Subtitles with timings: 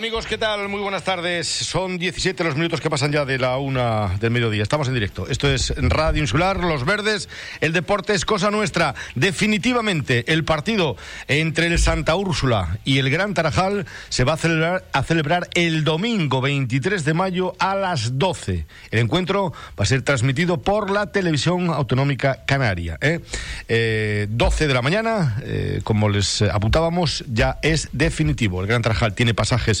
[0.00, 0.70] Amigos, ¿qué tal?
[0.70, 1.46] Muy buenas tardes.
[1.46, 4.62] Son 17 los minutos que pasan ya de la una del mediodía.
[4.62, 5.28] Estamos en directo.
[5.28, 7.28] Esto es Radio Insular, Los Verdes.
[7.60, 8.94] El deporte es cosa nuestra.
[9.14, 10.96] Definitivamente, el partido
[11.28, 15.84] entre el Santa Úrsula y el Gran Tarajal se va a celebrar, a celebrar el
[15.84, 18.64] domingo 23 de mayo a las 12.
[18.90, 22.96] El encuentro va a ser transmitido por la televisión autonómica canaria.
[23.02, 23.20] ¿eh?
[24.30, 28.62] 12 eh, de la mañana, eh, como les apuntábamos, ya es definitivo.
[28.62, 29.72] El Gran Tarajal tiene pasaje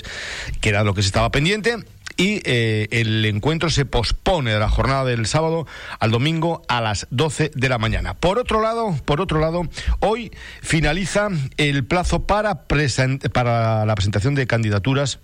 [0.60, 1.76] que era lo que se estaba pendiente.
[2.16, 5.66] Y eh, el encuentro se pospone de la jornada del sábado
[6.00, 8.12] al domingo a las 12 de la mañana.
[8.12, 9.62] Por otro lado, por otro lado,
[10.00, 15.18] hoy finaliza el plazo para, para la presentación de candidaturas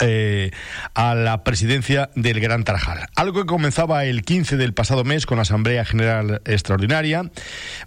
[0.00, 0.50] eh,
[0.94, 3.06] a la presidencia del Gran Tarajal.
[3.16, 7.30] Algo que comenzaba el 15 del pasado mes con la Asamblea General Extraordinaria,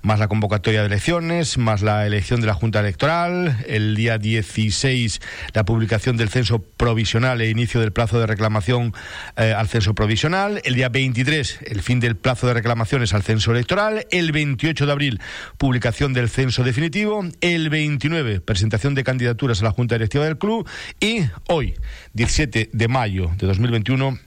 [0.02, 5.19] más la convocatoria de elecciones, más la elección de la Junta Electoral, el día 16
[5.53, 8.94] la publicación del censo provisional e inicio del plazo de reclamación
[9.35, 13.52] eh, al censo provisional, el día 23 el fin del plazo de reclamaciones al censo
[13.52, 15.22] electoral, el 28 de abril
[15.58, 20.67] publicación del censo definitivo, el 29 presentación de candidaturas a la Junta Directiva del Club
[21.00, 21.75] y hoy
[22.18, 24.18] 17 de mayo de 2021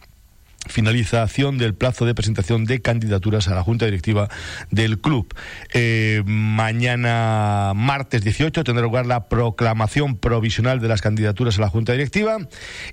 [0.68, 4.28] finalización del plazo de presentación de candidaturas a la Junta Directiva
[4.70, 5.34] del club.
[5.72, 11.92] Eh, mañana, martes 18, tendrá lugar la proclamación provisional de las candidaturas a la Junta
[11.92, 12.38] Directiva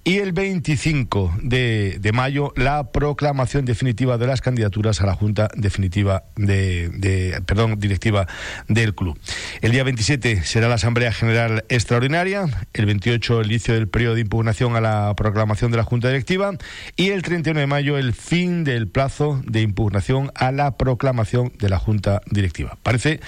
[0.04, 6.24] y el 25 de, mayo la proclamación definitiva de las candidaturas a la Junta Definitiva
[6.36, 8.28] de, perdón, Directiva
[8.68, 9.20] del club.
[9.62, 14.22] El día 27 será la Asamblea General Extraordinaria, el 28 el inicio del periodo de
[14.22, 16.54] impugnación a la proclamación de la Junta Directiva
[16.96, 21.70] y el 31 de mayo el fin del plazo de impugnación a la proclamación de
[21.70, 22.78] la Junta Directiva.
[22.84, 23.20] Parece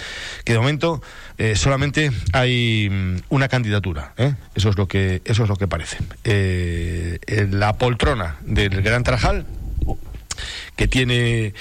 [0.46, 1.02] que de momento
[1.38, 4.14] eh, solamente hay mm, una candidatura.
[4.18, 4.36] ¿eh?
[4.56, 5.98] Eso es lo que eso es lo que parece.
[6.24, 7.20] Eh,
[7.52, 9.46] la poltrona del Gran Trajal
[10.76, 11.54] que tiene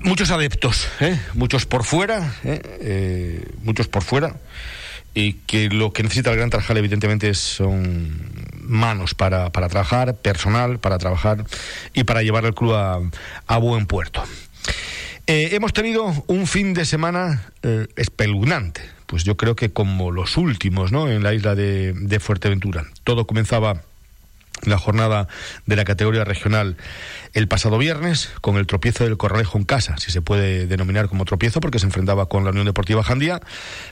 [0.00, 0.88] muchos adeptos,
[1.34, 2.34] muchos por fuera,
[3.62, 4.36] muchos por fuera
[5.16, 8.35] y que lo que necesita el Gran Tarajal evidentemente son
[8.66, 11.44] manos para, para trabajar, personal para trabajar
[11.94, 14.22] y para llevar el club a, buen puerto.
[15.26, 20.36] Eh, hemos tenido un fin de semana eh, espeluznante, pues yo creo que como los
[20.36, 21.08] últimos ¿no?
[21.08, 22.84] en la isla de, de Fuerteventura.
[23.02, 23.82] Todo comenzaba
[24.62, 25.28] la jornada
[25.66, 26.76] de la categoría regional
[27.36, 31.26] el pasado viernes con el tropiezo del Corralejo en casa, si se puede denominar como
[31.26, 33.42] tropiezo, porque se enfrentaba con la Unión Deportiva Jandía,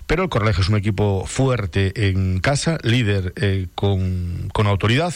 [0.06, 5.12] pero el Corralejo es un equipo fuerte en casa, líder eh, con, con, autoridad,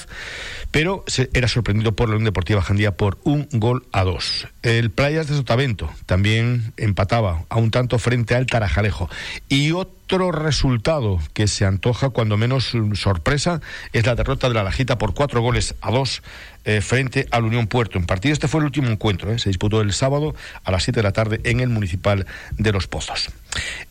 [0.71, 4.47] pero se, era sorprendido por la Unión Deportiva Jandía por un gol a dos.
[4.63, 9.09] El Playas de Sotavento también empataba a un tanto frente al Tarajalejo.
[9.49, 13.63] Y otro resultado que se antoja, cuando menos sorpresa,
[13.95, 16.23] es la derrota de la Lajita por cuatro goles a dos
[16.65, 17.99] eh, frente al Unión Puerto.
[17.99, 20.99] En partido este fue el último encuentro, eh, se disputó el sábado a las 7
[20.99, 22.27] de la tarde en el Municipal
[22.59, 23.31] de Los Pozos.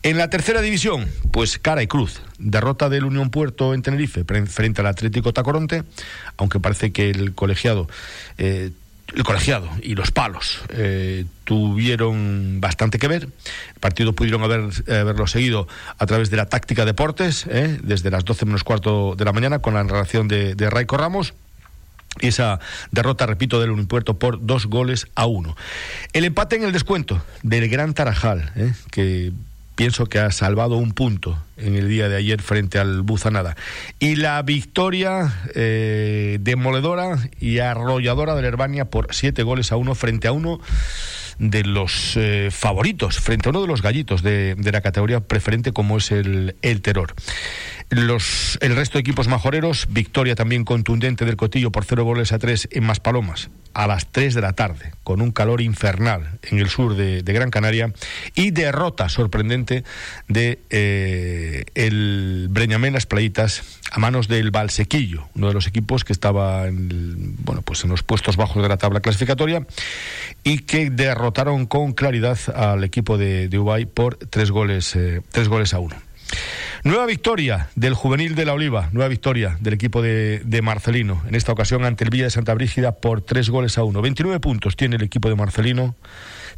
[0.04, 2.20] En la tercera división, pues cara y cruz.
[2.38, 5.82] Derrota del Unión Puerto en Tenerife frente al Atlético Tacoronte,
[6.36, 7.88] aunque parece que el colegiado...
[8.36, 8.70] Eh,
[9.16, 10.60] el colegiado y los palos
[11.44, 13.22] tuvieron bastante que ver.
[13.22, 17.46] El partido pudieron haber, haberlo seguido a través de la táctica deportes,
[17.82, 21.32] desde las 12 menos cuarto de la mañana, con la narración de, de Raico Ramos
[22.20, 25.56] esa derrota, repito, del Unipuerto por dos goles a uno.
[26.12, 28.72] El empate en el descuento del Gran Tarajal, ¿eh?
[28.90, 29.32] que
[29.78, 33.56] pienso que ha salvado un punto en el día de ayer frente al Buzanada.
[34.00, 40.26] Y la victoria eh, demoledora y arrolladora del Herbania por siete goles a uno frente
[40.26, 40.60] a uno
[41.38, 45.98] de los eh, favoritos, frente a uno de los gallitos de, la categoría preferente como
[45.98, 47.14] es el, el Terror.
[47.90, 52.38] Los, el resto de equipos majoreros, victoria también contundente del Cotillo por cero goles a
[52.38, 56.68] tres en Maspalomas a las 3 de la tarde, con un calor infernal en el
[56.68, 57.92] sur de, Gran Canaria,
[58.34, 59.84] y derrota sorprendente
[60.26, 63.62] de eh, el Breñamén Las Playitas
[63.92, 68.02] a manos del Valsequillo, uno de los equipos que estaba en, bueno, pues en los
[68.02, 69.64] puestos bajos de la tabla clasificatoria
[70.42, 75.46] y que derrotaron con claridad al equipo de, de Ubay por tres goles, eh, tres
[75.48, 76.07] goles a uno.
[76.84, 81.52] Nueva victoria del juvenil de la Oliva, nueva victoria del equipo de, Marcelino, en esta
[81.52, 84.00] ocasión ante el Villa de Santa Brígida por tres goles a uno.
[84.00, 85.96] 29 puntos tiene el equipo de Marcelino,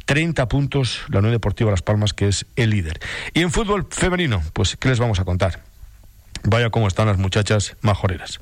[0.05, 2.99] 30 puntos la Unión Deportiva Las Palmas, que es el líder.
[3.33, 5.61] Y en fútbol femenino, pues, ¿qué les vamos a contar?
[6.43, 8.41] Vaya cómo están las muchachas majoreras.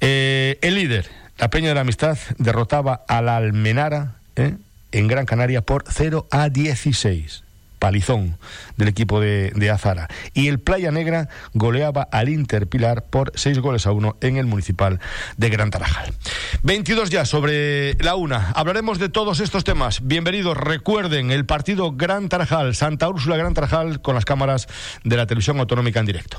[0.00, 1.08] Eh, el líder,
[1.38, 4.56] la Peña de la Amistad, derrotaba a la Almenara ¿eh?
[4.90, 7.43] en Gran Canaria por 0 a 16
[7.84, 8.38] palizón
[8.78, 10.08] del equipo de, de Azara.
[10.32, 14.46] Y el Playa Negra goleaba al Inter Pilar por seis goles a uno en el
[14.46, 15.00] municipal
[15.36, 16.14] de Gran Tarajal.
[16.62, 18.52] 22 ya sobre la una.
[18.52, 20.00] Hablaremos de todos estos temas.
[20.02, 20.56] Bienvenidos.
[20.56, 24.66] Recuerden el partido Gran Tarajal, Santa Úrsula Gran Tarajal con las cámaras
[25.02, 26.38] de la televisión autonómica en directo.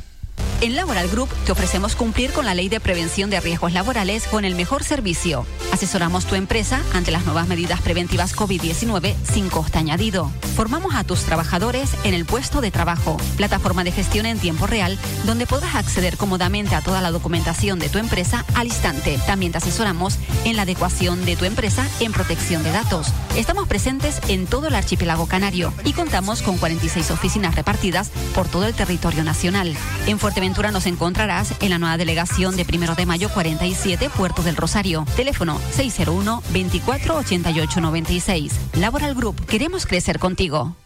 [0.62, 4.46] En Laboral Group te ofrecemos cumplir con la ley de prevención de riesgos laborales con
[4.46, 5.46] el mejor servicio.
[5.74, 10.31] Asesoramos tu empresa ante las nuevas medidas preventivas COVID-19 sin coste añadido.
[10.56, 14.98] Formamos a tus trabajadores en el puesto de trabajo, plataforma de gestión en tiempo real,
[15.25, 19.19] donde podrás acceder cómodamente a toda la documentación de tu empresa al instante.
[19.28, 23.08] También te asesoramos en la adecuación de tu empresa en protección de datos.
[23.36, 28.66] Estamos presentes en todo el archipiélago canario y contamos con 46 oficinas repartidas por todo
[28.66, 29.75] el territorio nacional.
[30.08, 34.56] En Fuerteventura nos encontrarás en la nueva delegación de Primero de Mayo 47, Puerto del
[34.56, 35.06] Rosario.
[35.16, 38.54] Teléfono 601 24 88 96.
[38.76, 40.76] Laboral Group, queremos crecer contigo.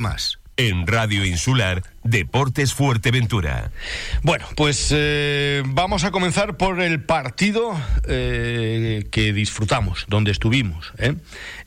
[0.00, 0.38] más.
[0.56, 3.72] En Radio Insular, Deportes Fuerteventura.
[4.22, 7.76] Bueno, pues eh, vamos a comenzar por el partido
[8.06, 10.92] eh, que disfrutamos, donde estuvimos.
[10.98, 11.14] ¿eh?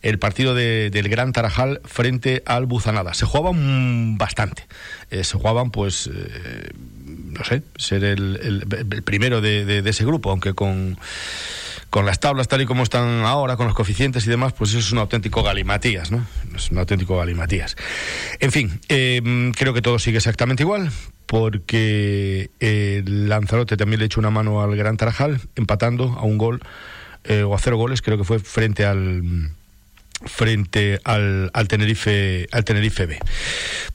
[0.03, 3.13] El partido de, del Gran Tarajal frente al Buzanada.
[3.13, 4.65] Se jugaban bastante.
[5.11, 6.09] Eh, se jugaban, pues,
[7.05, 8.39] no sé, ser el,
[8.71, 10.97] el- el primero de ese grupo, aunque con
[11.89, 14.79] con las tablas tal y como están ahora, con los coeficientes y demás, pues eso
[14.79, 16.25] es un auténtico galimatías, ¿no?
[16.55, 17.75] Es un auténtico galimatías.
[18.39, 20.91] En fin, eh, creo que todo sigue exactamente igual,
[21.25, 26.61] porque eh, Lanzarote también le echó una mano al Gran Tarajal, empatando a un gol,
[27.23, 29.51] eh, o a cero goles, creo que fue frente al
[30.25, 33.19] frente al, al Tenerife al Tenerife B.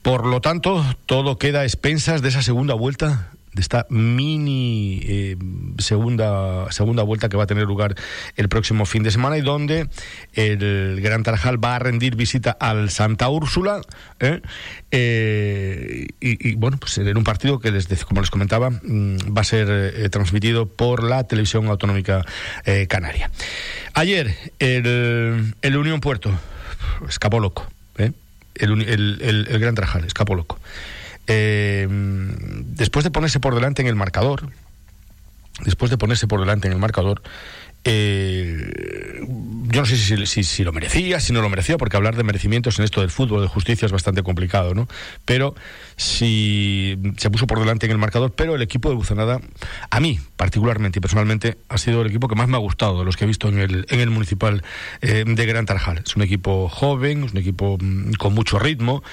[0.01, 5.37] Por lo tanto, todo queda a expensas de esa segunda vuelta de esta mini eh,
[5.77, 7.95] segunda segunda vuelta que va a tener lugar
[8.35, 9.87] el próximo fin de semana y donde
[10.33, 13.81] el Gran Tarajal va a rendir visita al Santa Úrsula
[14.19, 14.41] ¿eh?
[14.91, 19.43] Eh, y, bueno pues en un partido que desde como les comentaba mm, va a
[19.43, 22.25] ser eh, transmitido por la televisión autonómica
[22.87, 23.29] canaria.
[23.93, 26.31] Ayer el, el Unión Puerto
[27.07, 27.67] escapó loco
[28.55, 30.59] el, el- el Gran Tarajal escapó loco
[31.27, 34.49] eh, después de ponerse por delante en el marcador,
[35.63, 37.21] después de ponerse por delante en el marcador,
[37.83, 38.32] eh,
[39.73, 42.85] yo no sé si, lo merecía, si no lo merecía, porque hablar de merecimientos en
[42.85, 44.87] esto del fútbol, de justicia, es bastante complicado, ¿no?
[45.25, 45.55] Pero
[45.95, 49.41] si se puso por delante en el marcador, pero el equipo de Buzanada,
[49.89, 53.05] a mí particularmente y personalmente, ha sido el equipo que más me ha gustado de
[53.05, 54.61] los que he visto en el, en el municipal
[55.01, 56.03] eh, de Gran Tarajal.
[56.05, 59.03] Es un equipo joven, es un equipo mm, con mucho ritmo,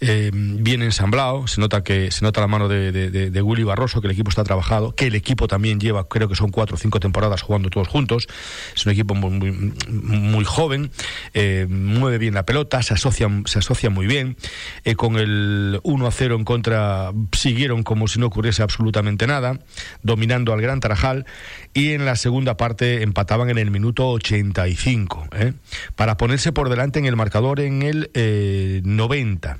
[0.00, 4.12] eh, bien ensamblado, se nota que se nota la mano de, Willy Barroso, que el
[4.12, 7.42] equipo está trabajado, que el equipo también lleva, creo que son cuatro o cinco temporadas
[7.42, 8.28] jugando todos juntos.
[8.74, 9.74] Es un equipo muy,
[10.06, 10.90] muy joven,
[11.34, 14.36] eh, mueve bien la pelota, se asocia, se asocia muy bien.
[14.84, 19.58] Eh, con el 1 a 0 en contra siguieron como si no ocurriese absolutamente nada,
[20.02, 21.26] dominando al Gran Tarajal
[21.74, 25.52] y en la segunda parte empataban en el minuto 85, ¿eh?
[25.94, 29.58] para ponerse por delante en el marcador en el eh, 90.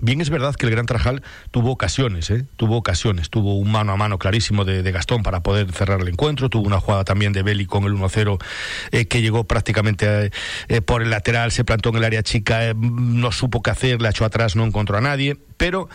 [0.00, 2.44] Bien es verdad que el Gran Trajal tuvo ocasiones, ¿eh?
[2.56, 6.08] tuvo ocasiones, tuvo un mano a mano clarísimo de, de Gastón para poder cerrar el
[6.08, 8.42] encuentro, tuvo una jugada también de Belli con el 1-0
[8.90, 10.30] eh, que llegó prácticamente
[10.68, 14.00] eh, por el lateral, se plantó en el área chica, eh, no supo qué hacer,
[14.00, 15.88] la echó atrás, no encontró a nadie, pero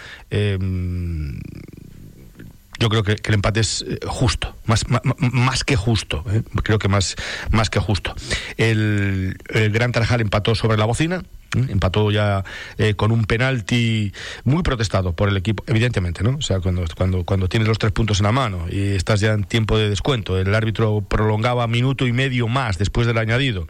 [2.80, 4.86] yo creo que, el empate es justo, más,
[5.18, 6.24] más que justo,
[6.64, 7.16] creo que más,
[7.52, 8.14] más que justo.
[8.58, 11.24] El, el Gran Tarajal empató sobre la bocina.
[11.56, 12.44] Empató ya
[12.78, 14.12] eh, con un penalti
[14.44, 16.38] muy protestado por el equipo, evidentemente, ¿no?
[16.38, 19.34] O sea, cuando, cuando, cuando tienes los tres puntos en la mano y estás ya
[19.34, 23.68] en tiempo de descuento, el árbitro prolongaba minuto y medio más después del añadido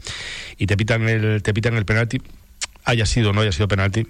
[0.58, 2.22] y te pitan el, te pitan el penalti,
[2.84, 4.08] haya sido o no haya sido penalti,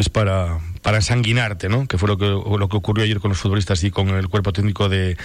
[0.00, 1.86] es para, para ensanguinarte, ¿no?
[1.86, 4.52] Que fue lo que, lo que ocurrió ayer con los futbolistas y con el cuerpo
[4.52, 5.16] técnico de,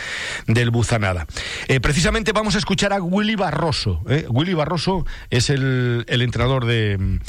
[0.48, 1.26] del Buzanada.
[1.68, 4.02] Eh, precisamente vamos a escuchar a Willy Barroso.
[4.10, 4.26] ¿eh?
[4.30, 7.20] Willy Barroso es el, el entrenador de,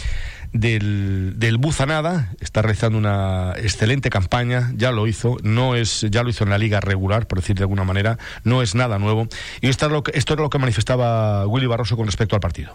[0.53, 6.31] del, del Buzanada, está realizando una excelente campaña, ya lo hizo, no es, ya lo
[6.31, 9.29] hizo en la liga regular, por decir de alguna manera, no es nada nuevo.
[9.61, 12.41] Y esto es lo que, esto es lo que manifestaba Willy Barroso con respecto al
[12.41, 12.73] partido.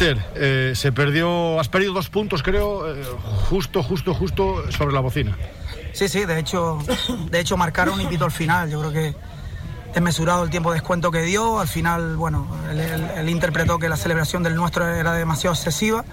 [0.00, 3.04] Eh, se perdió, has perdido dos puntos, creo, eh,
[3.48, 5.36] justo, justo, justo sobre la bocina.
[5.92, 6.78] Sí, sí, de hecho,
[7.30, 8.70] de hecho marcaron y pito al final.
[8.70, 9.14] Yo creo que
[9.94, 11.60] es mesurado el tiempo de descuento que dio.
[11.60, 16.04] Al final, bueno, él, interpretó que la celebración del nuestro era demasiado excesiva,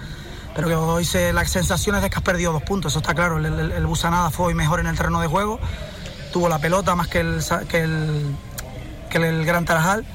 [0.56, 3.16] pero que hoy se, la sensación es de que has perdido dos puntos, eso está
[3.16, 3.38] claro.
[3.38, 5.60] El, el, Busanada fue hoy mejor en el terreno de juego,
[6.32, 8.36] tuvo la pelota más que el, que el,
[9.10, 10.06] que el Gran Tarajal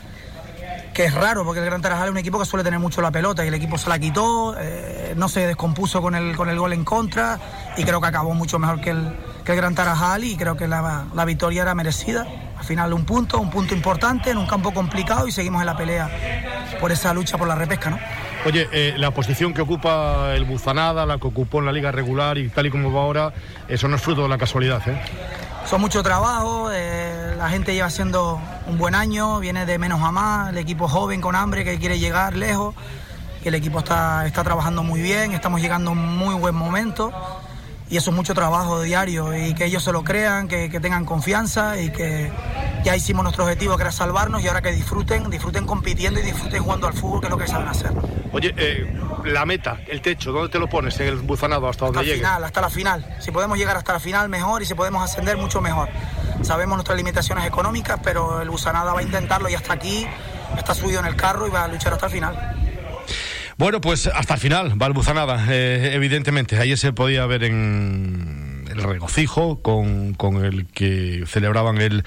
[0.97, 3.11] que es raro porque el Gran Tarajal es un equipo que suele tener mucho la
[3.11, 6.59] pelota y el equipo se la quitó, eh, no se descompuso con el, con el
[6.59, 7.39] gol en contra
[7.77, 11.25] y creo que acabó mucho mejor que el, Gran Tarajal y creo que la, la,
[11.27, 12.27] victoria era merecida.
[12.59, 15.77] Al final un punto, un punto importante en un campo complicado y seguimos en la
[15.77, 16.11] pelea
[16.81, 17.99] por esa lucha por la repesca, ¿no?
[18.47, 22.39] Oye, eh, la posición que ocupa el Buzanada, la que ocupó en la liga regular
[22.39, 23.35] y tal y como va ahora,
[23.69, 24.99] eso no es fruto de la casualidad, ¿eh?
[25.69, 30.13] Son mucho trabajo, eh, la gente lleva haciendo un buen año, viene de menos a
[30.13, 32.75] más, el equipo joven con hambre que quiere llegar lejos,
[33.45, 37.13] el equipo está, está trabajando muy bien, estamos llegando a un muy buen momento
[37.89, 41.05] y eso es mucho trabajo diario y que ellos se lo crean, que, que tengan
[41.05, 42.31] confianza y que
[42.85, 46.63] ya hicimos nuestro objetivo que era salvarnos y ahora que disfruten, disfruten compitiendo y disfruten
[46.63, 47.93] jugando al fútbol que es lo que saben hacer.
[48.33, 50.99] Oye, eh, la meta, el techo, ¿dónde te lo pones?
[51.01, 52.19] ¿En el buzanado hasta donde hasta llegue?
[52.19, 53.17] final, hasta la final.
[53.19, 54.63] Si podemos llegar hasta la final, mejor.
[54.63, 55.89] Y si podemos ascender, mucho mejor.
[56.43, 60.07] Sabemos nuestras limitaciones económicas, pero el Busanada va a intentarlo y hasta aquí
[60.57, 62.56] está subido en el carro y va a luchar hasta el final.
[63.59, 66.59] Bueno, pues hasta el final va el Buzanada, eh, evidentemente.
[66.59, 72.05] Ayer se podía ver en el regocijo con, con el que celebraban el,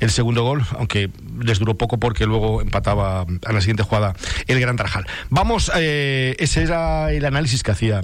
[0.00, 1.08] el, segundo gol, aunque
[1.42, 4.14] les duró poco porque luego empataba a la siguiente jugada
[4.46, 5.06] el Gran Tarajal.
[5.30, 8.02] Vamos, eh, ese era el análisis que hacía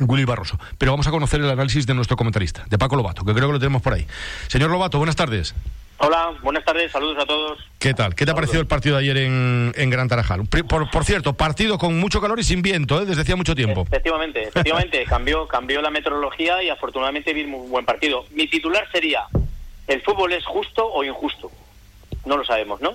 [0.00, 0.58] Willy Barroso.
[0.78, 3.52] Pero vamos a conocer el análisis de nuestro comentarista, de Paco Lobato, que creo que
[3.52, 4.06] lo tenemos por ahí.
[4.48, 5.54] Señor Lobato, buenas tardes.
[5.98, 7.58] Hola, buenas tardes, saludos a todos.
[7.78, 8.14] ¿Qué tal?
[8.14, 10.46] ¿Qué te ha parecido el partido de ayer en, en Gran Tarajal?
[10.46, 13.06] Por, por, cierto, partido con mucho calor y sin viento, ¿eh?
[13.06, 13.82] desde hacía mucho tiempo.
[13.88, 18.26] Efectivamente, efectivamente, cambió, cambió la meteorología y afortunadamente vimos un buen partido.
[18.32, 19.22] Mi titular sería,
[19.86, 21.50] ¿el fútbol es justo o injusto?
[22.26, 22.92] No lo sabemos, ¿no?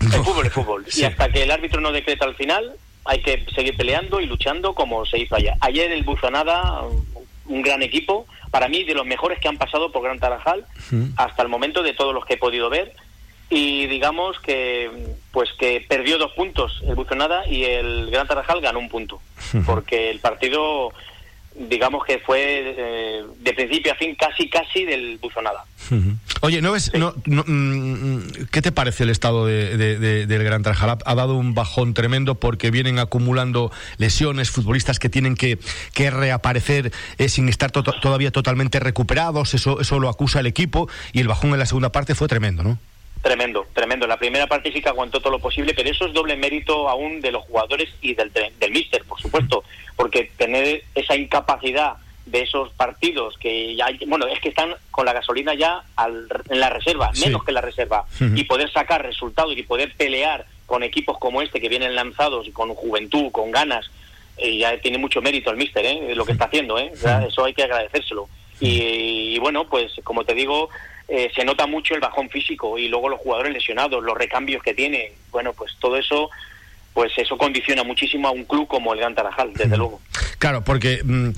[0.00, 0.86] El fútbol es fútbol.
[0.94, 2.72] Y hasta que el árbitro no decreta al final,
[3.04, 5.52] hay que seguir peleando y luchando como se hizo ayer.
[5.60, 6.82] Ayer el Buzanada,
[7.48, 10.64] un gran equipo, para mí de los mejores que han pasado por Gran Tarajal
[11.16, 12.94] hasta el momento de todos los que he podido ver.
[13.50, 14.90] Y digamos que
[15.32, 19.20] pues que perdió dos puntos el Buzonada y el Gran Tarajal ganó un punto.
[19.64, 20.92] Porque el partido
[21.58, 25.64] digamos que fue eh, de principio a fin casi casi del buzonada.
[26.42, 29.76] Oye, ¿no ves, no, mm, ¿qué te parece el estado de,
[30.26, 30.98] del Gran Tarajal?
[31.04, 35.58] Ha dado un bajón tremendo porque vienen acumulando lesiones, futbolistas que tienen que,
[35.94, 41.20] que reaparecer eh, sin estar todavía totalmente recuperados, eso, eso lo acusa el equipo y
[41.20, 42.78] el bajón en la segunda parte fue tremendo, ¿no?
[43.22, 44.06] Tremendo, tremendo.
[44.06, 47.20] La primera parte sí que aguantó todo lo posible, pero eso es doble mérito aún
[47.20, 49.64] de los jugadores y del, del míster, por supuesto,
[49.96, 51.96] porque tener esa incapacidad
[52.30, 55.82] de esos partidos que ya, bueno, es que están con la gasolina ya
[56.50, 60.82] en la reserva, menos que la reserva, y poder sacar resultados y poder pelear con
[60.82, 63.90] equipos como este que vienen lanzados y con juventud, con ganas,
[64.36, 66.14] eh, ya tiene mucho mérito el míster, ¿eh?
[66.14, 66.92] lo que está haciendo, ¿eh?
[67.26, 68.28] eso hay que agradecérselo.
[68.60, 70.68] y bueno, pues como te digo,
[71.08, 74.74] eh, se nota mucho el bajón físico y luego los jugadores lesionados, los recambios que
[74.74, 75.12] tiene.
[75.30, 76.30] Bueno, pues todo eso
[76.92, 80.00] pues eso condiciona muchísimo a un club como el Gran Tarajal, desde luego.
[80.38, 81.30] Claro, porque mm,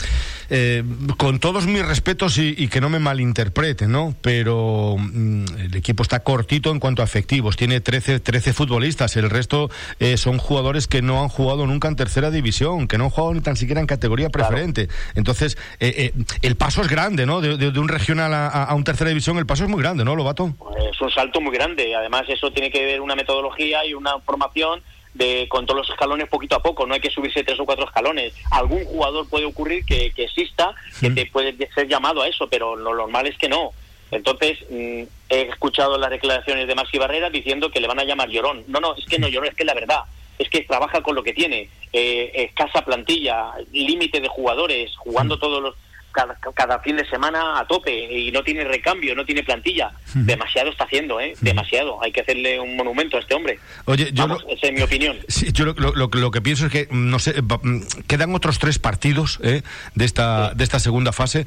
[0.51, 0.83] eh,
[1.17, 4.15] con todos mis respetos y, que no me malinterpreten, ¿no?
[4.21, 9.31] Pero mm, el equipo está cortito en cuanto a efectivos, tiene 13, 13 futbolistas, el
[9.31, 13.11] resto eh, son jugadores que no han jugado nunca en tercera división, que no han
[13.11, 14.89] jugado ni tan siquiera en categoría preferente.
[15.15, 17.41] Entonces, eh, el paso es grande, ¿no?
[17.41, 20.55] De, un regional a, a, un tercera división, el paso es muy grande, ¿no, Lobato?
[20.91, 24.83] Es un salto muy grande, además eso tiene que ver una metodología y una formación
[25.15, 27.85] de con todos los escalones poquito a poco, no hay que subirse tres o cuatro
[27.85, 28.33] escalones.
[28.51, 32.77] Algún jugador puede ocurrir que, que exista, que te puede ser llamado a eso, pero
[32.77, 33.73] lo normal es que no.
[34.11, 38.29] Entonces, mm, he escuchado las declaraciones de Maxi Barrera diciendo que le van a llamar
[38.29, 38.65] llorón.
[38.67, 40.01] No, no, es que no llorón, es que la verdad.
[40.39, 41.69] Es que trabaja con lo que tiene.
[41.93, 45.75] Eh, escasa plantilla, límite de jugadores, jugando todos los
[46.13, 49.93] cada, fin de semana a tope y no tiene recambio, no tiene plantilla.
[50.15, 51.35] Demasiado está haciendo, ¿eh?
[51.41, 52.03] Demasiado.
[52.03, 53.59] Hay que hacerle un monumento a este hombre.
[53.85, 55.17] Oye, yo esa es mi opinión.
[55.53, 59.63] yo lo, que pienso es que, no sé, mm, quedan otros tres partidos ¿eh?
[59.95, 61.47] de, esta, de esta segunda fase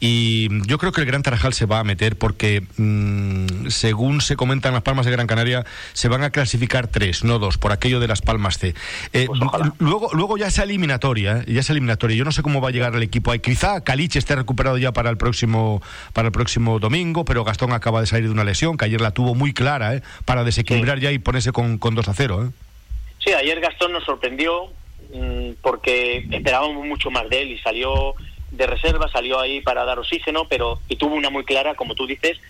[0.00, 4.36] y yo creo que el Gran Tarajal se va a meter porque, mm, según se
[4.36, 8.00] comentan las Palmas de Gran Canaria, se van a clasificar tres, no dos, por aquello
[8.00, 8.74] de las Palmas C.
[9.12, 9.40] Eh, pues
[9.78, 11.44] luego, luego ya esa eliminatoria, ¿eh?
[11.48, 13.40] ya esa eliminatoria, yo no sé cómo va a llegar el equipo ahí.
[13.40, 15.82] Quizá Cali esté recuperado ya para el próximo
[16.12, 19.12] para el próximo domingo, pero Gastón acaba de salir de una lesión que ayer la
[19.12, 20.02] tuvo muy clara, ¿eh?
[20.24, 22.44] para desequilibrar ya y ponerse con, con 2 a 0.
[22.46, 22.50] ¿eh?
[23.24, 24.68] Sí, ayer Gastón nos sorprendió.
[25.12, 28.14] mm, porque esperábamos mucho más de él y salió
[28.56, 32.06] de reserva, salió ahí para dar oxígeno, pero y tuvo una muy clara, como tú
[32.06, 32.40] dices,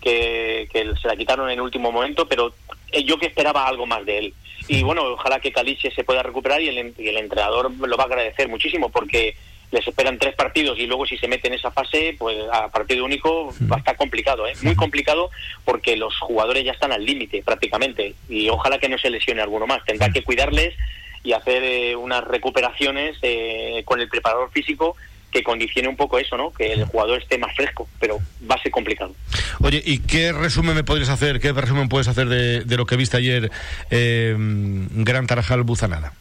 [0.00, 2.54] que, se la quitaron en el último momento, pero
[2.92, 4.34] eh, yo que esperaba algo más de él.
[4.68, 8.04] Y bueno, ojalá que Caliche se pueda recuperar y el, y el entrenador lo va
[8.04, 9.36] a agradecer muchísimo porque
[9.70, 13.04] les esperan tres partidos y luego si se mete en esa fase, pues a partido
[13.04, 14.52] único va a estar complicado, ¿eh?
[14.62, 15.30] muy complicado
[15.64, 19.66] porque los jugadores ya están al límite prácticamente y ojalá que no se lesione alguno
[19.66, 19.84] más.
[19.84, 20.74] Tendrá que cuidarles
[21.22, 24.96] y hacer eh, unas recuperaciones eh, con el preparador físico
[25.30, 26.52] que condicione un poco eso, ¿no?
[26.52, 28.18] Que el jugador esté más fresco, pero
[28.50, 29.14] va a ser complicado.
[29.60, 32.96] Oye, ¿y qué resumen me podrías hacer, qué resumen puedes hacer de, de lo que
[32.96, 33.50] viste ayer
[33.90, 36.14] eh, Gran Tarajal Buzanada?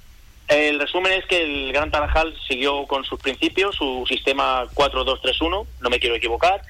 [0.49, 5.89] El resumen es que el Gran Tarajal siguió con sus principios, su sistema 4-2-3-1, no
[5.89, 6.61] me quiero equivocar,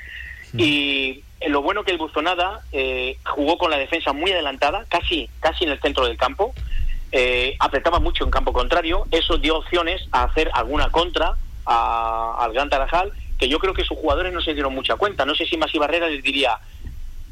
[0.58, 5.64] y lo bueno que el Buzonada eh, jugó con la defensa muy adelantada, casi, casi
[5.64, 6.54] en el centro del campo,
[7.14, 12.70] eh, apretaba mucho en campo contrario, eso dio opciones a hacer alguna contra al Gran
[12.70, 15.26] Tarajal, que yo creo que sus jugadores no se dieron mucha cuenta.
[15.26, 16.58] No sé si Masi Barrera les diría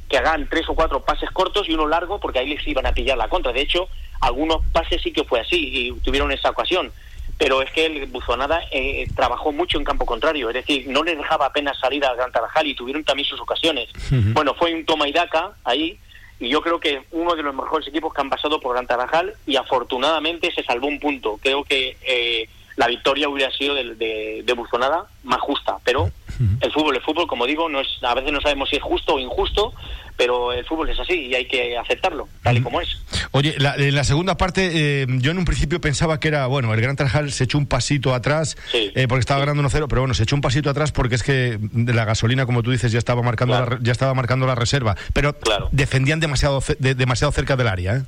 [0.07, 2.93] que hagan tres o cuatro pases cortos y uno largo, porque ahí les iban a
[2.93, 3.51] pillar la contra.
[3.51, 3.89] De hecho,
[4.21, 6.91] algunos pases sí que fue así y tuvieron esa ocasión.
[7.37, 11.17] Pero es que el Buzonada eh, trabajó mucho en campo contrario, es decir, no les
[11.17, 13.89] dejaba apenas salir al Gran Tarajal y tuvieron también sus ocasiones.
[14.33, 15.99] Bueno, fue un toma y daca ahí,
[16.39, 19.35] y yo creo que uno de los mejores equipos que han pasado por Gran Tarajal
[19.45, 21.37] y afortunadamente se salvó un punto.
[21.39, 26.09] Creo que eh, la victoria hubiera sido de, de, de Buzonada más justa, pero
[26.61, 29.15] el fútbol, el fútbol, como digo, no es, a veces no sabemos si es justo
[29.15, 29.73] o injusto,
[30.15, 32.89] pero el fútbol es así y hay que aceptarlo, tal y como es.
[33.31, 36.81] Oye, en la segunda parte, eh, yo en un principio pensaba que era, bueno, el
[36.81, 40.23] Gran Tarajal se echó un pasito atrás eh, porque estaba ganando 1-0, pero bueno, se
[40.23, 43.53] echó un pasito atrás porque es que la gasolina, como tú dices, ya estaba marcando,
[43.53, 45.35] la, ya estaba marcando la reserva, pero
[45.71, 47.97] defendían demasiado, demasiado cerca del área.
[47.97, 48.01] ¿eh?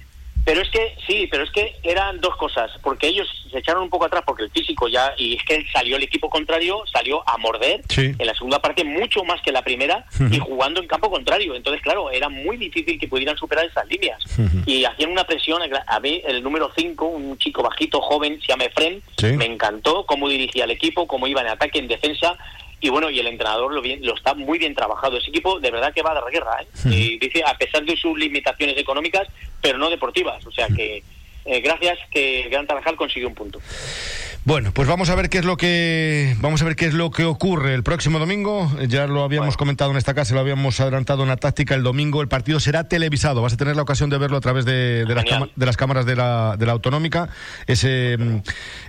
[0.46, 3.90] Pero es que, sí, pero es que eran dos cosas, porque ellos se echaron un
[3.90, 7.38] poco atrás porque el físico ya, y es que salió el equipo contrario, salió a
[7.38, 11.56] morder en la segunda parte mucho más que la primera y jugando en campo contrario.
[11.56, 14.20] Entonces, claro, era muy difícil que pudieran superar esas líneas.
[14.66, 18.66] Y hacían una presión, a mí el número 5, un chico bajito, joven, se llama
[18.66, 19.02] Efrem,
[19.38, 22.38] me encantó cómo dirigía el equipo, cómo iba en ataque, en defensa,
[22.82, 25.18] y bueno, y el entrenador lo, bien, lo está muy bien trabajado.
[25.18, 26.68] Ese equipo de verdad que va a dar guerra, ¿eh?
[26.86, 29.28] Y dice, a pesar de sus limitaciones económicas,
[29.62, 30.46] pero no deportivas.
[30.46, 31.04] O sea que
[31.46, 33.60] eh, gracias que Gran Tarajal consiguió un punto.
[34.50, 37.12] Bueno, pues vamos a ver qué es lo que vamos a ver qué es lo
[37.12, 38.68] que ocurre el próximo domingo.
[38.88, 42.24] Ya lo habíamos comentado en esta casa, lo habíamos adelantado en la táctica el domingo.
[42.24, 43.44] El partido será televisado.
[43.44, 45.24] Vas a tener la ocasión de verlo a través de, las,
[45.56, 47.30] de las, cámaras de la, de la autonómica.
[47.68, 48.38] Ese mm,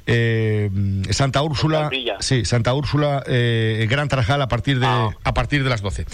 [0.06, 0.70] eh,
[1.10, 5.10] Santa Úrsula, sí, Santa Úrsula, eh, Gran Tarajal a partir de ah.
[5.24, 6.06] a partir de las 12.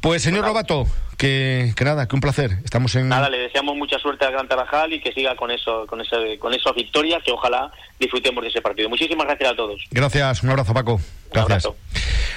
[0.00, 0.86] Pues señor Robato,
[1.18, 2.58] que, que, nada, que un placer.
[2.64, 5.84] Estamos en nada, le deseamos mucha suerte al Gran Tarajal y que siga con eso,
[5.86, 8.87] con ese, con esa victoria, que ojalá disfrutemos de ese partido.
[8.88, 9.84] Muchísimas gracias a todos.
[9.90, 11.00] Gracias, un abrazo Paco.
[11.32, 11.68] Gracias.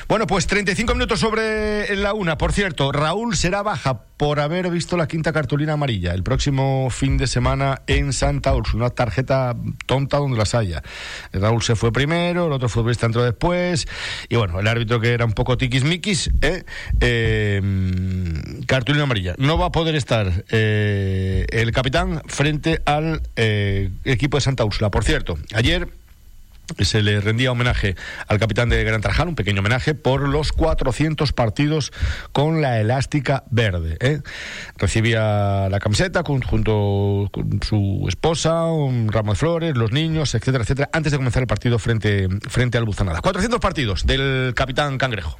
[0.07, 2.37] Bueno, pues 35 minutos sobre la una.
[2.37, 7.17] Por cierto, Raúl será baja por haber visto la quinta cartulina amarilla el próximo fin
[7.17, 8.85] de semana en Santa Úrsula.
[8.85, 10.83] Una tarjeta tonta donde las haya.
[11.31, 13.87] Raúl se fue primero, el otro futbolista entró después.
[14.27, 16.65] Y bueno, el árbitro que era un poco tiquismiquis, ¿eh?
[16.99, 17.61] eh
[18.67, 19.35] cartulina amarilla.
[19.37, 24.91] No va a poder estar eh, el capitán frente al eh, equipo de Santa Úrsula.
[24.91, 25.87] Por cierto, ayer
[26.79, 27.95] se le rendía homenaje
[28.27, 31.91] al capitán de Gran Tarajal, un pequeño homenaje por los 400 partidos
[32.31, 33.97] con la elástica verde.
[33.99, 34.21] ¿eh?
[34.77, 40.89] Recibía la camiseta junto con su esposa, un ramo de flores, los niños, etcétera, etcétera,
[40.93, 43.21] antes de comenzar el partido frente, frente al Buzanada.
[43.21, 45.39] 400 partidos del capitán Cangrejo.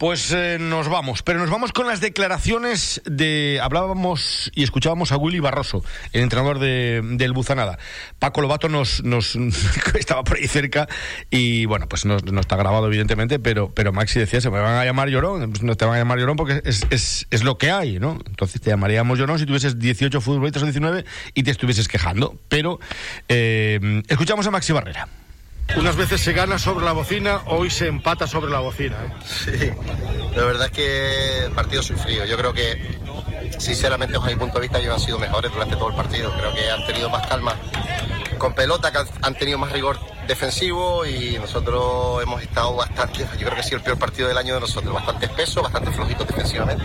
[0.00, 3.60] Pues eh, nos vamos, pero nos vamos con las declaraciones de.
[3.62, 5.84] Hablábamos y escuchábamos a Willy Barroso,
[6.14, 7.78] el entrenador de, del Buzanada.
[8.18, 9.36] Paco Lobato nos, nos
[9.98, 10.88] estaba por ahí cerca
[11.28, 14.76] y bueno, pues no, no, está grabado, evidentemente, pero, pero Maxi decía: se me van
[14.76, 15.50] a llamar llorón.
[15.50, 18.12] Pues no te van a llamar llorón porque es, es, es lo que hay, ¿no?
[18.24, 22.40] Entonces te llamaríamos llorón si tuvieses 18 futbolistas o 19 y te estuvieses quejando.
[22.48, 22.80] Pero
[23.28, 25.08] eh, escuchamos a Maxi Barrera.
[25.76, 28.96] Unas veces se gana sobre la bocina, hoy se empata sobre la bocina.
[28.96, 29.12] ¿eh?
[29.24, 29.70] Sí,
[30.36, 32.24] la verdad es que el partido sufrido.
[32.24, 32.98] Yo creo que,
[33.58, 36.32] sinceramente, desde mi punto de vista, ellos han sido mejores durante todo el partido.
[36.32, 37.56] Creo que han tenido más calma
[38.38, 43.54] con pelota, que han tenido más rigor defensivo y nosotros hemos estado bastante, yo creo
[43.54, 46.84] que ha sido el peor partido del año de nosotros, bastante espeso, bastante flojito defensivamente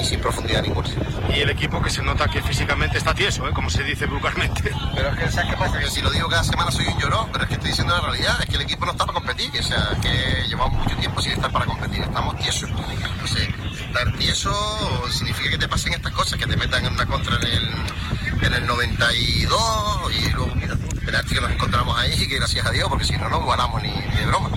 [0.00, 0.88] y sin profundidad ninguna.
[1.34, 3.52] Y el equipo que se nota que físicamente está tieso, ¿eh?
[3.52, 4.72] como se dice vulgarmente.
[4.94, 5.78] Pero es que, ¿sabes qué pasa?
[5.78, 8.02] Que si lo digo cada semana soy un llorón, pero es que estoy diciendo la
[8.02, 11.20] realidad, es que el equipo no está para competir, o sea, que llevamos mucho tiempo
[11.20, 12.70] sin estar para competir, estamos tiesos.
[12.70, 13.48] No sé,
[13.86, 17.46] estar tieso significa que te pasen estas cosas, que te metan en una contra en
[17.46, 22.70] el, en el 92 y luego, mira, penalti que nos encontramos ahí, que gracias a
[22.70, 24.50] Dios, porque si no, no ganamos ni, ni de broma.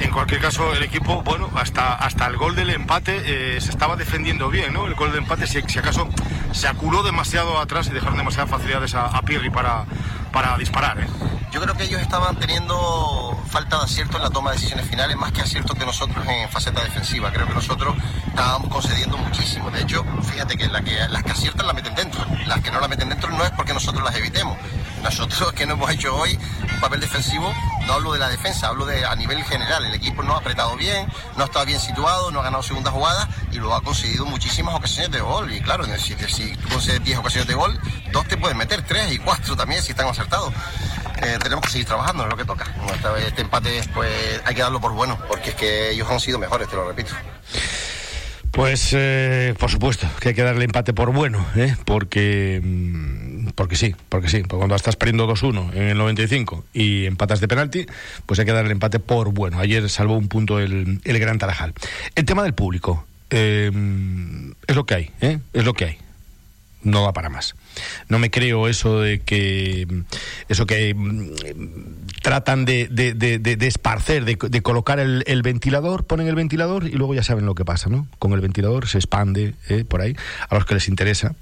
[0.00, 3.96] En cualquier caso, el equipo, bueno, hasta, hasta el gol del empate eh, se estaba
[3.96, 4.86] defendiendo bien, ¿no?
[4.86, 6.08] El gol del empate, si, acaso,
[6.52, 9.84] se aculó demasiado atrás y dejaron demasiadas facilidades a, a Pirri para,
[10.32, 11.06] para disparar, ¿eh?
[11.50, 15.16] Yo creo que ellos estaban teniendo falta de acierto en la toma de decisiones finales,
[15.16, 17.32] más que aciertos de nosotros en faceta defensiva.
[17.32, 19.70] Creo que nosotros estábamos concediendo muchísimo.
[19.70, 22.24] De hecho, fíjate que, la que las que aciertan las meten dentro.
[22.46, 24.58] Las que no las meten dentro no es porque nosotros las evitemos.
[25.02, 26.38] Nosotros que no hemos hecho hoy
[26.70, 27.50] un papel defensivo,
[27.88, 29.82] no hablo de la defensa, hablo de a nivel general.
[29.82, 32.90] El equipo no ha apretado bien, no ha estado bien situado, no ha ganado segunda
[32.90, 35.50] jugada y luego ha conseguido muchísimas ocasiones de gol.
[35.50, 37.80] Y claro, si, tú concedes 10 ocasiones de gol,
[38.12, 40.52] dos te pueden meter, tres y cuatro también si están acertados.
[41.22, 42.66] Eh, tenemos que seguir trabajando, es lo que toca.
[43.26, 46.68] Este empate pues hay que darlo por bueno, porque es que ellos han sido mejores,
[46.68, 47.14] te lo repito.
[48.50, 51.74] Pues eh, por supuesto que hay que darle empate por bueno, ¿eh?
[51.84, 52.60] porque
[53.58, 57.48] porque sí, porque sí, porque cuando estás perdiendo 2-1 en el 95 y empatas de
[57.48, 57.86] penalti,
[58.24, 59.58] pues hay que darle empate por bueno.
[59.58, 61.74] Ayer salvó un punto el, el Gran Tarajal.
[62.14, 63.72] El tema del público eh,
[64.64, 65.40] es lo que hay, ¿eh?
[65.52, 65.98] es lo que hay.
[66.84, 67.56] No va para más.
[68.08, 69.88] No me creo eso de que
[70.48, 70.94] eso que
[72.22, 76.92] tratan de, de, de, de esparcer, de, colocar el, el, ventilador, ponen el ventilador y
[76.92, 78.06] luego ya saben lo que pasa, ¿no?
[78.20, 79.84] Con el ventilador se expande ¿eh?
[79.84, 80.14] por ahí
[80.48, 81.34] a los que les interesa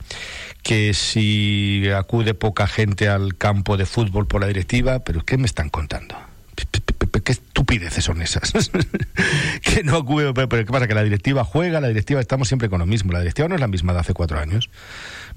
[0.67, 5.47] que si acude poca gente al campo de fútbol por la directiva, pero ¿qué me
[5.47, 6.17] están contando?
[6.57, 8.53] ¿Qué estupideces son esas?
[9.63, 10.89] que no acude, ¿qué pasa?
[10.89, 13.13] Que la directiva juega, la directiva estamos siempre con lo mismo.
[13.13, 14.69] La directiva no es la misma de hace cuatro años.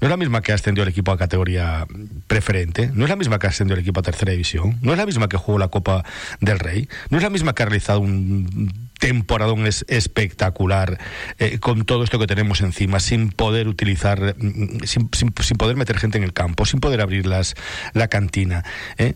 [0.00, 1.86] No es la misma que ascendió el equipo a categoría
[2.26, 5.06] preferente, no es la misma que ascendió el equipo a tercera división, no es la
[5.06, 6.04] misma que jugó la Copa
[6.40, 10.98] del Rey, no es la misma que ha realizado un temporadón es espectacular
[11.38, 14.36] eh, con todo esto que tenemos encima, sin poder utilizar,
[14.84, 17.56] sin, sin, sin, poder meter gente en el campo, sin poder abrir las,
[17.94, 18.62] la cantina.
[18.98, 19.14] ¿eh?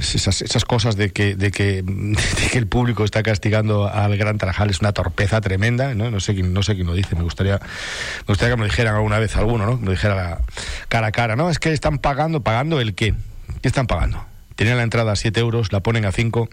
[0.00, 1.78] Esas, esas, cosas de que, de, que,
[2.52, 5.94] el público está castigando al Gran Tarajal es una torpeza tremenda.
[5.94, 8.66] No, no, sé, quién, no sé quién lo dice, me gustaría, me gustaría que me
[8.66, 9.78] dijeran alguna vez alguno, ¿no?
[9.78, 10.40] me lo dijera
[10.88, 11.36] cara a cara.
[11.36, 13.14] No, es que están pagando, ¿pagando el qué?
[13.62, 14.24] ¿Qué están pagando?
[14.56, 16.48] Tenían la entrada a 7 euros, la ponen a 5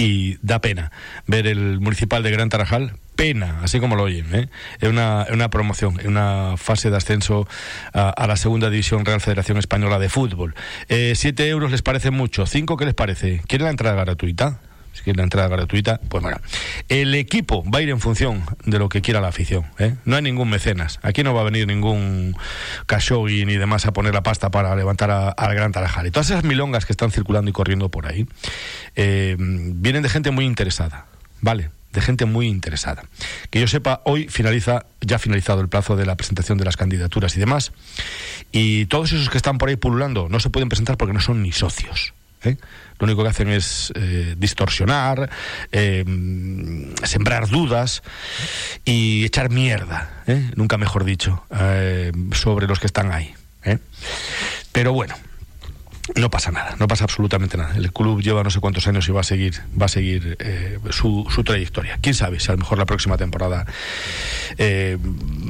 [0.00, 0.90] y da pena
[1.26, 4.48] ver el municipal de Gran Tarajal pena, así como lo oyen, ¿eh?
[4.80, 7.46] en, una, una promoción, en una fase de ascenso
[7.92, 10.54] a, a, la segunda división Real Federación Española de Fútbol.
[10.88, 13.42] Eh, siete euros les parece mucho, cinco, ¿qué les parece?
[13.46, 14.60] ¿Quieren la entrada gratuita?
[14.92, 16.38] Si quieren la entrada gratuita, pues bueno.
[16.88, 19.64] El equipo va a ir en función de lo que quiera la afición.
[19.78, 19.94] ¿eh?
[20.04, 20.98] No hay ningún mecenas.
[21.02, 22.36] Aquí no va a venir ningún
[22.86, 26.06] Khashoggi ni demás a poner la pasta para levantar al Gran Tarajal.
[26.06, 28.26] Y todas esas milongas que están circulando y corriendo por ahí
[28.96, 31.06] eh, vienen de gente muy interesada.
[31.40, 31.70] ¿Vale?
[31.92, 33.04] de gente muy interesada.
[33.50, 36.76] Que yo sepa, hoy finaliza, ya ha finalizado el plazo de la presentación de las
[36.76, 37.72] candidaturas y demás,
[38.52, 41.42] y todos esos que están por ahí pululando no se pueden presentar porque no son
[41.42, 42.14] ni socios.
[42.44, 42.56] ¿Eh?
[42.98, 45.30] Lo único que hacen es eh, distorsionar,
[45.72, 46.04] eh,
[47.04, 48.02] sembrar dudas
[48.84, 50.22] y echar mierda,
[50.54, 51.44] nunca mejor dicho,
[52.32, 53.34] sobre los que están ahí.
[54.72, 55.14] Pero bueno,
[56.16, 57.74] no pasa nada, no pasa absolutamente nada.
[57.76, 60.78] El club lleva no sé cuántos años y va a seguir, va a seguir eh,
[60.90, 61.98] su, trayectoria.
[62.00, 63.66] Quién sabe si a lo mejor la próxima temporada
[64.58, 64.98] eh,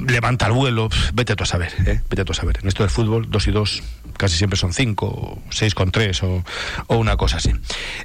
[0.06, 0.88] levanta el vuelo.
[1.14, 2.00] Vete tú a saber, ¿eh?
[2.08, 2.58] vete tú a saber.
[2.62, 3.82] En esto del fútbol, dos y dos
[4.16, 6.44] casi siempre son cinco, seis con tres o,
[6.86, 7.52] o una cosa así.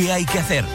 [0.09, 0.65] hay que hacer?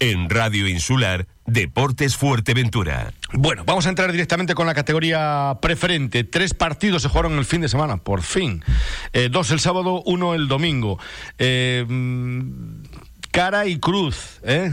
[0.00, 3.12] En Radio Insular, Deportes Fuerteventura.
[3.32, 6.24] Bueno, vamos a entrar directamente con la categoría preferente.
[6.24, 8.64] Tres partidos se jugaron el fin de semana, por fin.
[9.12, 10.98] Eh, dos el sábado, uno el domingo.
[11.38, 12.82] Eh, mm,
[13.30, 14.72] cara y cruz, ¿eh?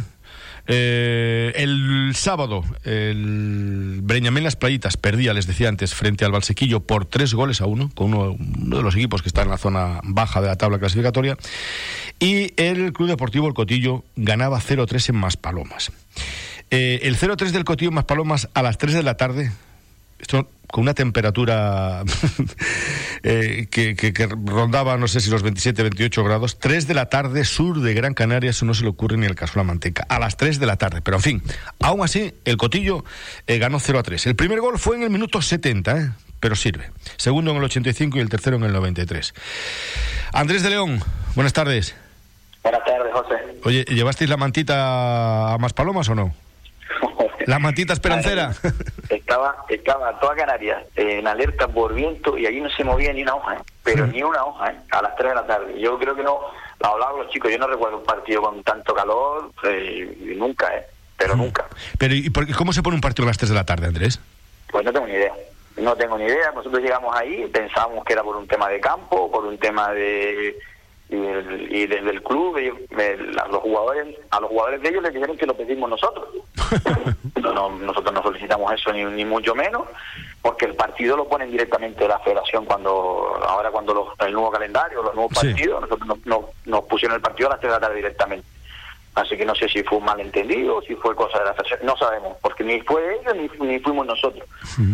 [0.72, 7.06] Eh, el sábado, el Breñamén Las Playitas perdía, les decía antes, frente al Valsequillo por
[7.06, 10.42] tres goles a uno, con uno, de los equipos que está en la zona baja
[10.42, 11.38] de la tabla clasificatoria.
[12.20, 15.92] Y el Club Deportivo El Cotillo ganaba 0-3 en Maspalomas.
[16.70, 19.52] Eh, el 0-3 del Cotillo en Maspalomas a las 3 de la tarde,
[20.20, 22.04] esto con una temperatura
[23.24, 27.08] eh, que, que, que, rondaba, no sé si los 27, 28 grados, 3 de la
[27.08, 29.64] tarde, sur de Gran Canaria, eso no se le ocurre ni el caso de la
[29.64, 31.02] manteca, a las 3 de la tarde.
[31.02, 31.44] Pero en fin,
[31.80, 33.04] aún así, el Cotillo
[33.48, 34.28] eh, ganó 0 a 3.
[34.28, 36.12] El primer gol fue en el minuto 70, ¿eh?
[36.40, 36.92] pero sirve.
[37.18, 39.34] Segundo en el 85 y el tercero en el 93.
[40.34, 41.04] Andrés de León,
[41.36, 41.96] buenas tardes.
[42.62, 43.36] Buenas tardes, José.
[43.64, 46.34] Oye, ¿llevasteis la mantita a más palomas o no?
[47.46, 48.54] La mantita esperancera.
[49.10, 53.36] Estaba, estaba toda Canarias en alerta por viento y allí no se movía ni una
[53.36, 53.60] hoja, ¿eh?
[53.84, 54.76] pero ni una hoja, ¿eh?
[54.92, 55.80] a las 3 de la tarde.
[55.80, 56.40] Yo creo que no,
[56.80, 60.86] lo hablaba los chicos, yo no recuerdo un partido con tanto calor, eh, nunca, ¿eh?
[61.18, 61.66] pero nunca.
[61.98, 64.20] Pero ¿y por, cómo se pone un partido a las 3 de la tarde, Andrés?
[64.72, 65.34] Pues no tengo ni idea.
[65.78, 66.52] No tengo ni idea.
[66.54, 70.56] Nosotros llegamos ahí, pensábamos que era por un tema de campo, por un tema de
[71.10, 73.04] y, el, y desde el club ellos, me,
[73.40, 76.28] a los jugadores a los jugadores de ellos les dijeron que lo pedimos nosotros.
[77.42, 79.88] No, no, nosotros no solicitamos eso ni, ni mucho menos
[80.42, 84.52] porque el partido lo ponen directamente de la federación cuando ahora cuando los, el nuevo
[84.52, 85.90] calendario los nuevos partidos sí.
[85.90, 88.48] nosotros nos, nos, nos, pusieron el partido a las 3 de la tarde directamente.
[89.16, 91.98] Así que no sé si fue un malentendido si fue cosa de la federación no
[91.98, 94.48] sabemos porque ni fue ellos ni, ni fuimos nosotros.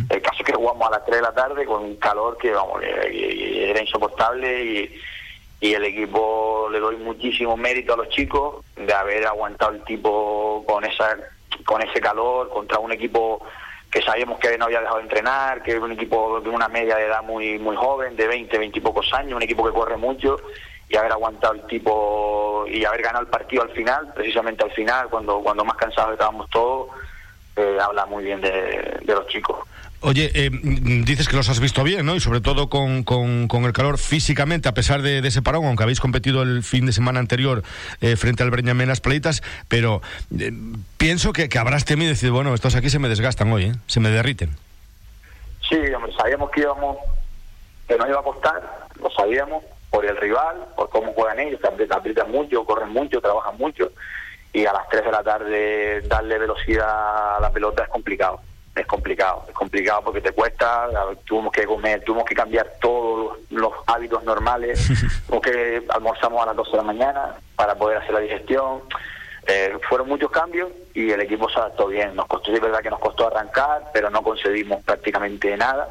[0.10, 2.51] El caso es que jugamos a las 3 de la tarde con un calor que
[2.51, 5.01] vamos que, que era insoportable y
[5.60, 10.63] y el equipo le doy muchísimo mérito a los chicos de haber aguantado el tipo
[10.68, 11.18] con esa
[11.65, 13.41] con ese calor contra un equipo
[13.89, 16.98] que sabíamos que no había dejado de entrenar, que es un equipo de una media
[16.98, 19.96] de edad muy muy joven, de 20, 20 y pocos años, un equipo que corre
[19.96, 20.38] mucho
[20.89, 25.08] y haber aguantado el tipo y haber ganado el partido al final, precisamente al final,
[25.10, 26.89] cuando cuando más cansados estábamos todos,
[27.56, 29.65] eh, habla muy bien de, de los chicos.
[30.01, 32.15] Oye, eh, dices que los has visto bien, ¿no?
[32.15, 35.84] Y sobre todo con, con, con el calor físicamente, a pesar de, ese parón, aunque
[35.84, 37.63] habéis competido el fin de semana anterior
[38.01, 40.01] eh, frente al Breñamén las Playitas, pero
[40.38, 40.51] eh,
[40.97, 43.75] pienso que, que, habrás temido decir, bueno, estos aquí se me desgastan hoy, ¿eh?
[43.88, 44.55] Se me derriten.
[45.67, 46.97] Sí, hombre, sabíamos que íbamos,
[47.88, 51.88] que nos iba a costar, lo sabíamos, por el rival, por cómo juegan ellos, que
[51.89, 53.91] aprietan mucho, corren mucho, trabajan mucho,
[54.53, 58.41] y a las 3 de la tarde darle velocidad a la pelota es complicado
[58.75, 60.89] es complicado, es complicado porque te cuesta,
[61.23, 64.85] tuvimos que comer, tuvimos que cambiar todos los, los hábitos normales,
[65.27, 68.81] tuvimos que almorzamos a las 12 de la mañana para poder hacer la digestión,
[69.47, 72.81] eh, fueron muchos cambios y el equipo se adaptó bien, nos costó, sí es verdad
[72.81, 75.88] que nos costó arrancar, pero no concedimos prácticamente nada,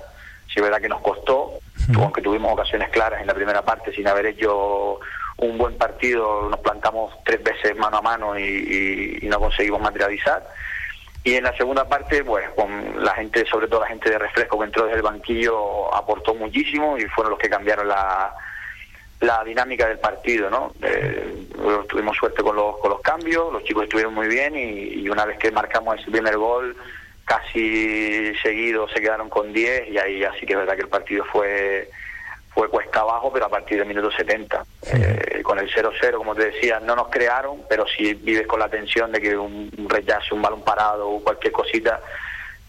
[0.48, 1.52] sí es verdad que nos costó,
[1.96, 5.00] aunque tuvimos ocasiones claras en la primera parte sin haber hecho
[5.38, 9.80] un buen partido, nos plantamos tres veces mano a mano y, y, y no conseguimos
[9.80, 10.46] materializar
[11.24, 14.58] Y en la segunda parte, pues con la gente, sobre todo la gente de refresco
[14.58, 18.34] que entró desde el banquillo, aportó muchísimo y fueron los que cambiaron la,
[19.20, 20.74] la dinámica del partido, ¿no?
[20.82, 21.46] Eh,
[21.88, 25.24] tuvimos suerte con los, con los cambios, los chicos estuvieron muy bien y, y una
[25.24, 26.76] vez que marcamos ese primer gol,
[27.24, 31.24] casi seguido se quedaron con 10 y ahí así que es verdad que el partido
[31.24, 31.88] fue
[32.54, 34.64] fue cuesta abajo, pero a partir del minuto 70.
[34.92, 38.68] Eh, con el 0-0, como te decía, no nos crearon, pero si vives con la
[38.68, 42.00] tensión de que un, un rechazo, un balón parado o cualquier cosita,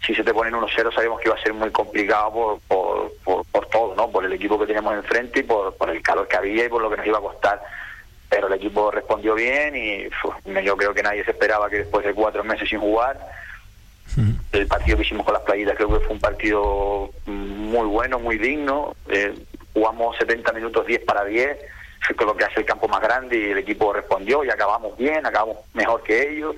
[0.05, 3.45] si se te ponen 1-0 sabíamos que iba a ser muy complicado por, por, por,
[3.45, 4.09] por, todo, ¿no?
[4.09, 6.81] Por el equipo que teníamos enfrente y por, por el calor que había y por
[6.81, 7.61] lo que nos iba a costar.
[8.27, 10.09] Pero el equipo respondió bien y
[10.63, 13.19] yo creo que nadie se esperaba que después de cuatro meses sin jugar
[14.51, 18.37] el partido que hicimos con las playitas creo que fue un partido muy bueno, muy
[18.37, 18.95] digno.
[19.09, 19.33] Eh,
[19.75, 21.57] jugamos 70 minutos 10 para 10,
[22.15, 25.25] con lo que hace el campo más grande y el equipo respondió y acabamos bien,
[25.25, 26.55] acabamos mejor que ellos.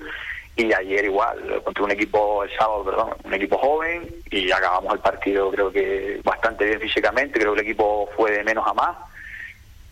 [0.54, 5.00] Y ayer igual, contra un equipo, el sábado, perdón, un equipo joven y acabamos el
[5.00, 8.96] partido creo que bastante bien físicamente, creo que el equipo fue de menos a más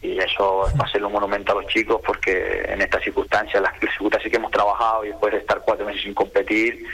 [0.03, 3.79] y eso va a ser un monumento a los chicos porque en estas circunstancias, las
[3.79, 6.85] circunstancias que hemos trabajado y después de estar cuatro meses sin competir,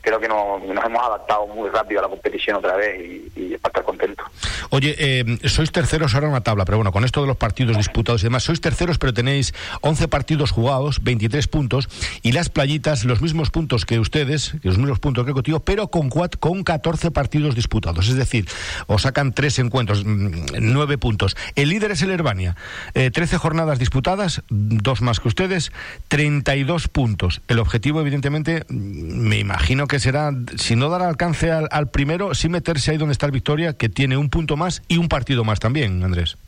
[0.00, 3.58] creo que no, nos hemos adaptado muy rápido a la competición otra vez y, y
[3.58, 4.26] para estar contentos.
[4.70, 7.76] Oye, eh, sois terceros ahora en la tabla, pero bueno, con esto de los partidos
[7.76, 11.88] disputados y demás, sois terceros, pero tenéis 11 partidos jugados, 23 puntos,
[12.22, 16.08] y las playitas los mismos puntos que ustedes, los mismos puntos que contigo, pero con,
[16.08, 18.08] cuat, con 14 partidos disputados.
[18.08, 18.46] Es decir,
[18.86, 21.36] os sacan tres encuentros, nueve puntos.
[21.56, 22.56] El líder es el Herbania,
[22.94, 25.72] eh, 13 jornadas disputadas, dos más que ustedes,
[26.06, 27.42] 32 puntos.
[27.48, 32.48] El objetivo, evidentemente, me imagino que será, si no dar alcance al, al primero, sí
[32.48, 35.58] meterse ahí donde está el Victoria, que tiene un punto más y un partido más
[35.58, 36.38] también, Andrés.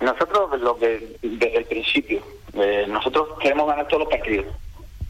[0.00, 4.46] Nosotros, lo que desde el principio, eh, nosotros queremos ganar todos los partidos.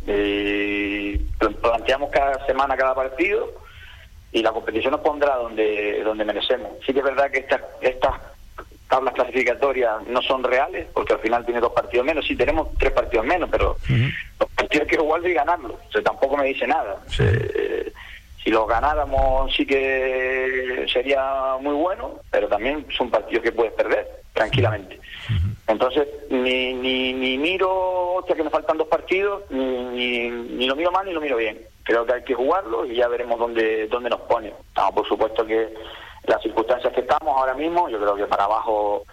[0.07, 1.21] Eh,
[1.61, 3.51] planteamos cada semana cada partido
[4.31, 6.71] y la competición nos pondrá donde donde merecemos.
[6.87, 8.13] Sí que es verdad que estas estas
[8.95, 12.25] tablas clasificatorias no son reales, porque al final tiene dos partidos menos.
[12.25, 14.13] Sí, tenemos tres partidos menos, pero uh -huh.
[14.39, 15.73] los partidos hay que jugarlos y ganarlos.
[15.73, 17.03] O sea, tampoco me dice nada.
[17.05, 17.93] O sea, eh,
[18.43, 24.07] si los ganáramos sí que sería muy bueno, pero también son partidos que puedes perder
[24.33, 25.01] tranquilamente.
[25.67, 29.65] Entonces, ni, ni, ni miro, hostia, que me faltan dos partidos, ni,
[29.97, 31.59] ni, ni, lo miro mal ni lo miro bien.
[31.83, 34.53] Creo que hay que jugarlo y ya veremos dónde, dónde nos pone.
[34.77, 35.75] No, por supuesto que
[36.27, 39.05] las circunstancias que estamos ahora mismo, yo creo que para abajo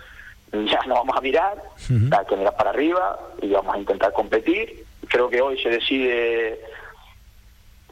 [0.52, 2.20] ya no vamos a mirar, uh -huh.
[2.20, 4.86] hay que mirar para arriba y vamos a intentar competir.
[5.08, 6.60] Creo que hoy se decide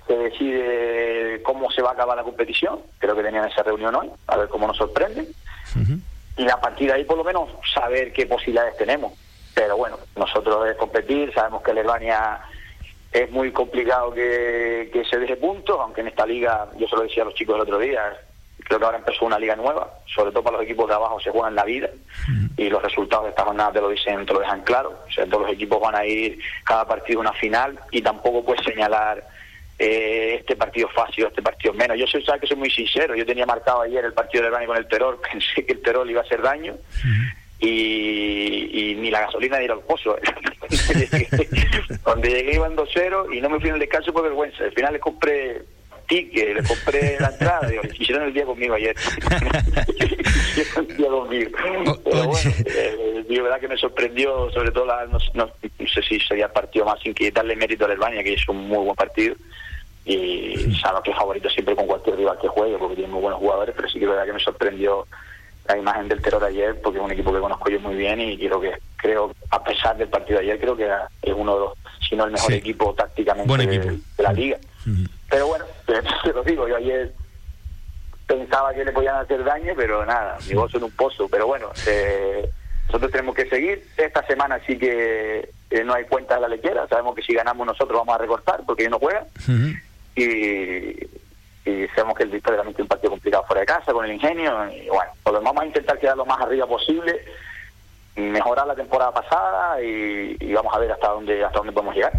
[0.07, 2.79] se decide cómo se va a acabar la competición.
[2.97, 5.21] Creo que tenían esa reunión hoy, a ver cómo nos sorprende.
[5.21, 5.99] Uh -huh.
[6.37, 9.13] Y a partir de ahí, por lo menos, saber qué posibilidades tenemos.
[9.53, 12.39] Pero bueno, nosotros es competir, sabemos que el Herbania
[13.11, 17.03] es muy complicado que, que se deje puntos, aunque en esta liga, yo se lo
[17.03, 18.17] decía a los chicos el otro día,
[18.69, 21.31] creo que ahora empezó una liga nueva, sobre todo para los equipos de abajo se
[21.31, 21.89] juegan la vida
[22.55, 24.93] y los resultados de esta jornada te lo dicen, te lo dejan claro.
[25.07, 28.45] O sea, todos los equipos van a ir cada partido a una final y tampoco
[28.45, 29.23] puedes señalar
[29.79, 31.97] eh, este partido fácil, este partido menos.
[31.97, 34.67] Yo soy, sabes que soy muy sincero, yo tenía marcado ayer el partido del Bani
[34.67, 36.75] con el Terror, pensé que el Terror iba a hacer daño.
[37.61, 40.15] Y, y, ni la gasolina ni el pozo.
[42.05, 44.63] Donde llegué iban 2-0 y no me fui en el descanso por vergüenza.
[44.63, 45.63] Al final le compré
[46.09, 47.69] ticket, le compré la entrada.
[47.69, 48.95] Digo, hicieron el día conmigo ayer.
[50.57, 51.51] hicieron el día conmigo.
[52.03, 56.01] Pero bueno, eh, de verdad que me sorprendió, sobre todo, la, no, no, no, sé
[56.01, 58.95] si sería el partido más sin quitarle mérito al Albania, que hizo un muy buen
[58.95, 59.35] partido
[60.05, 63.39] y sabemos que es favorito siempre con cualquier rival que juegue porque tiene muy buenos
[63.39, 65.05] jugadores, pero sí que es verdad que me sorprendió
[65.67, 68.37] la imagen del terror ayer porque es un equipo que conozco yo muy bien y
[68.37, 70.89] creo que creo a pesar del partido de ayer creo que
[71.21, 71.73] es uno de los
[72.07, 72.57] si no el mejor sí.
[72.57, 73.55] equipo tácticamente.
[73.55, 75.09] De, de, la liga uh -huh.
[75.29, 75.65] pero bueno
[76.43, 77.13] te lo digo yo ayer
[78.27, 81.71] pensaba que le podían hacer daño pero nada mi voz en un pozo pero bueno
[81.87, 82.49] eh,
[82.87, 83.85] nosotros tenemos que seguir.
[83.97, 87.67] Esta semana sí que eh, no hay cuenta de la lechera sabemos que si ganamos
[87.67, 89.25] nosotros vamos a recortar porque ellos no juegan.
[89.47, 89.79] Uh -huh
[90.19, 94.05] y, y sabemos que el Victoria también tiene un partido complicado fuera de casa con
[94.05, 97.19] el ingenio y bueno, pues vamos a intentar quedar lo más arriba posible
[98.15, 102.11] mejorar la temporada pasada y, y, vamos a ver hasta dónde hasta dónde podemos llegar.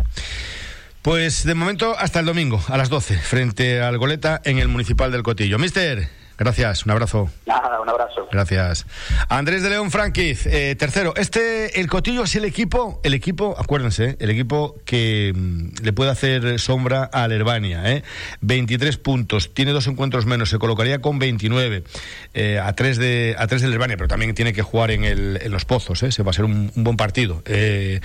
[1.03, 5.11] Pues de momento hasta el domingo a las 12 frente al Goleta en el Municipal
[5.11, 5.59] del Cotillo.
[5.59, 7.29] Mister, Gracias, un abrazo.
[7.45, 8.27] Nada, un abrazo.
[8.33, 8.87] Gracias.
[9.29, 11.13] Andrés de León Franquiz, eh, tercero.
[11.17, 16.11] Este, el Cotillo es el equipo, el equipo, acuérdense, el equipo que mm, le puede
[16.11, 17.93] hacer sombra a Alervania.
[17.93, 18.03] ¿eh?
[18.41, 21.85] 23 puntos, tiene dos encuentros menos, se colocaría con 29
[22.33, 25.39] eh, a 3 de a tres de Alervania, pero también tiene que jugar en, el,
[25.43, 26.11] en los pozos, ¿eh?
[26.11, 27.43] se va a ser un, un buen partido.
[27.45, 28.01] Eh,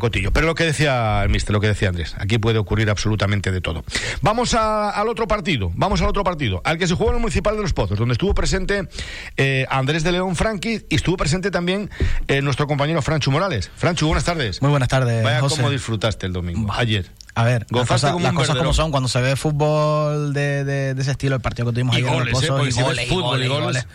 [0.00, 0.32] Cotillo.
[0.32, 3.60] Pero lo que decía el mister, lo que decía Andrés, aquí puede ocurrir absolutamente de
[3.60, 3.84] todo.
[4.20, 7.20] Vamos a- al otro partido, vamos al otro partido, al que se jugó en el
[7.20, 8.88] Municipal de los Pozos, donde estuvo presente
[9.36, 11.90] eh, Andrés de León Franqui y estuvo presente también
[12.28, 13.70] eh, nuestro compañero Franchu Morales.
[13.76, 14.60] Franchu, buenas tardes.
[14.62, 15.56] Muy buenas tardes, Vaya José.
[15.56, 17.10] cómo disfrutaste el domingo, ayer.
[17.34, 20.94] A ver, las cosas, como las cosas como son, cuando se ve fútbol de, de-
[20.94, 22.46] de ese estilo, el partido que tuvimos Y ayer en goles, los ¿eh?
[22.48, 23.64] Pozos, Porque y goles, y fútbol goles, y y goles.
[23.66, 23.86] goles.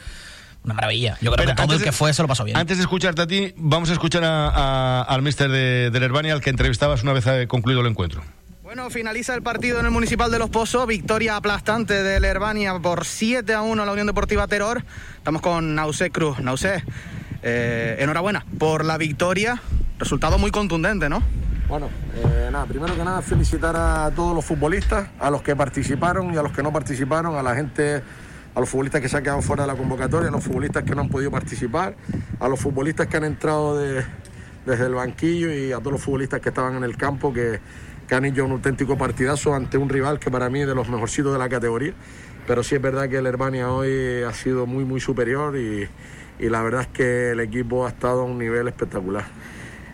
[0.63, 1.17] Una maravilla.
[1.21, 2.57] Yo creo Pero que todo el que fue se lo pasó bien.
[2.57, 6.33] Antes de escucharte a ti, vamos a escuchar a- a- al mister de, del Herbania,
[6.33, 8.23] al que entrevistabas una vez eh, concluido el encuentro.
[8.67, 13.05] Bueno, finaliza el partido en el Municipal de Los Pozos, victoria aplastante del Herbania por
[13.05, 14.83] 7 a 1 a la Unión Deportiva Terror.
[15.15, 16.39] Estamos con Nausé Cruz.
[16.41, 16.83] Nausé,
[17.43, 19.61] eh, enhorabuena por la victoria,
[19.99, 21.23] resultado muy contundente, ¿no?
[21.69, 26.33] Bueno, eh, nada, primero que nada felicitar a todos los futbolistas, a los que participaron
[26.33, 28.03] y a los que no participaron, a la gente,
[28.53, 30.93] a los futbolistas que se han quedado fuera de la convocatoria, a los futbolistas que
[30.93, 31.95] no han podido participar,
[32.37, 34.03] a los futbolistas que han entrado de-
[34.65, 37.61] desde el banquillo y a todos los futbolistas que estaban en el campo que,
[38.09, 41.39] hecho un auténtico partidazo ante un rival que para mí es de los mejorcitos de
[41.39, 41.93] la categoría.
[42.47, 45.87] Pero sí es verdad que el Herbania hoy ha sido muy, muy superior y,
[46.39, 49.25] y la verdad es que el equipo ha estado a un nivel espectacular.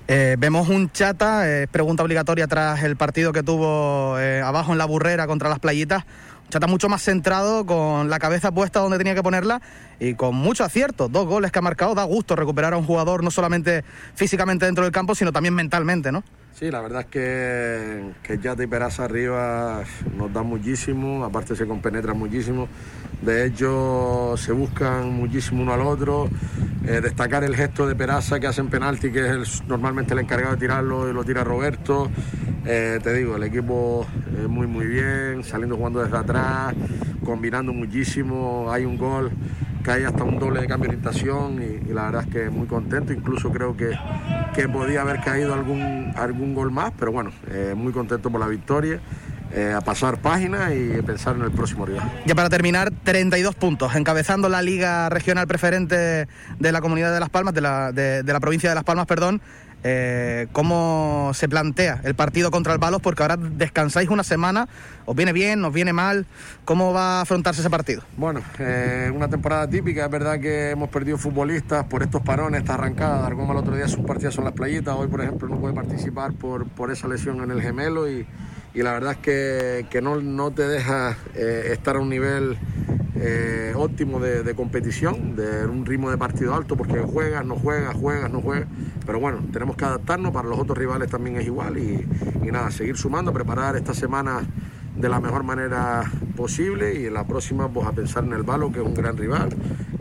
[0.08, 4.78] Eh, vemos un chata, eh, pregunta obligatoria tras el partido que tuvo eh, abajo en
[4.78, 6.04] la burrera contra las playitas.
[6.44, 9.62] Un chata mucho más centrado, con la cabeza puesta donde tenía que ponerla
[10.00, 11.08] y con mucho acierto.
[11.08, 13.84] Dos goles que ha marcado, da gusto recuperar a un jugador no solamente
[14.14, 16.24] físicamente dentro del campo, sino también mentalmente, ¿no?
[16.54, 19.82] Sí, la verdad es que, que Yata y Peraza arriba
[20.16, 22.68] nos dan muchísimo, aparte se compenetran muchísimo.
[23.24, 26.30] De hecho, se buscan muchísimo uno al otro.
[26.86, 30.60] Eh, destacar el gesto de Peraza que hacen penalti, que es normalmente el encargado de
[30.60, 32.12] tirarlo y lo tira Roberto.
[32.68, 34.06] Eh, te digo, el equipo
[34.38, 36.76] eh, muy muy bien, saliendo jugando desde atrás,
[37.26, 38.72] combinando muchísimo.
[38.72, 39.32] Hay un gol
[39.84, 42.68] que hay hasta un doble de cambio de orientación y, la verdad es que muy
[42.68, 43.14] contento.
[43.14, 43.92] Incluso creo que,
[44.56, 48.48] que podía haber caído algún, algún gol más, pero bueno, eh, muy contento por la
[48.48, 49.00] victoria.
[49.56, 52.12] eh, a pasar página y pensar en el próximo rival.
[52.26, 56.28] Ya para terminar, 32 puntos, encabezando la liga regional preferente
[56.58, 59.42] de la comunidad de Las Palmas, de la, de la provincia de Las Palmas, perdón.
[59.84, 63.02] Eh, ¿Cómo se plantea el partido contra el Balos?
[63.02, 64.70] Porque ahora descansáis una semana,
[65.06, 66.26] ¿os viene bien, os viene mal?
[66.64, 68.02] ¿Cómo va a afrontarse ese partido?
[68.16, 72.76] Bueno, eh, una temporada típica, es verdad que hemos perdido futbolistas por estos parones, esta
[72.76, 73.26] arrancada.
[73.26, 76.34] Argoma el otro día sus partidas son las playitas, hoy por ejemplo no puede participar
[76.34, 78.26] por, por esa lesión en el gemelo y,
[78.74, 82.58] y la verdad es que, que no, no te deja eh, estar a un nivel
[83.26, 87.96] eh, óptimo de, de competición, de un ritmo de partido alto, porque juegas, no juegas,
[87.96, 88.68] juegas, no juegas.
[89.06, 92.06] Pero bueno, tenemos que adaptarnos, para los otros rivales también es igual y,
[92.46, 94.42] y nada, seguir sumando, preparar esta semana
[94.98, 96.04] de la mejor manera
[96.36, 99.18] posible y en la próxima pues a pensar en el Balo, que es un gran
[99.18, 99.50] rival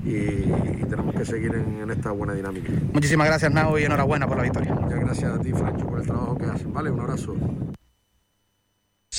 [0.04, 2.72] y, y tenemos que seguir en, en esta buena dinámica.
[2.92, 4.74] Muchísimas gracias, Nao, y enhorabuena por la victoria.
[4.74, 6.72] Muchas gracias a ti, Francho, por el trabajo que haces.
[6.72, 7.34] Vale, un abrazo.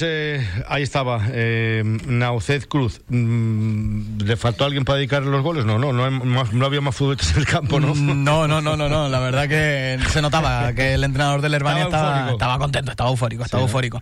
[0.01, 3.01] Ahí estaba, eh, Nauced Cruz.
[3.09, 5.65] Mm, ¿Le faltó alguien para dedicarle los goles?
[5.65, 7.93] No, no, no, había más futbolistas en el campo, ¿no?
[7.93, 9.07] No, no, no, no, no.
[9.07, 13.43] La verdad que se notaba que el entrenador del Herbania Estaba estaba, contento, estaba eufórico,
[13.43, 14.01] estaba eufórico.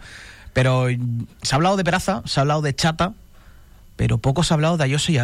[0.54, 0.88] Pero
[1.42, 3.12] se ha hablado de Peraza, se ha hablado de Chata,
[3.98, 5.18] pero poco se ha hablado de Ayose y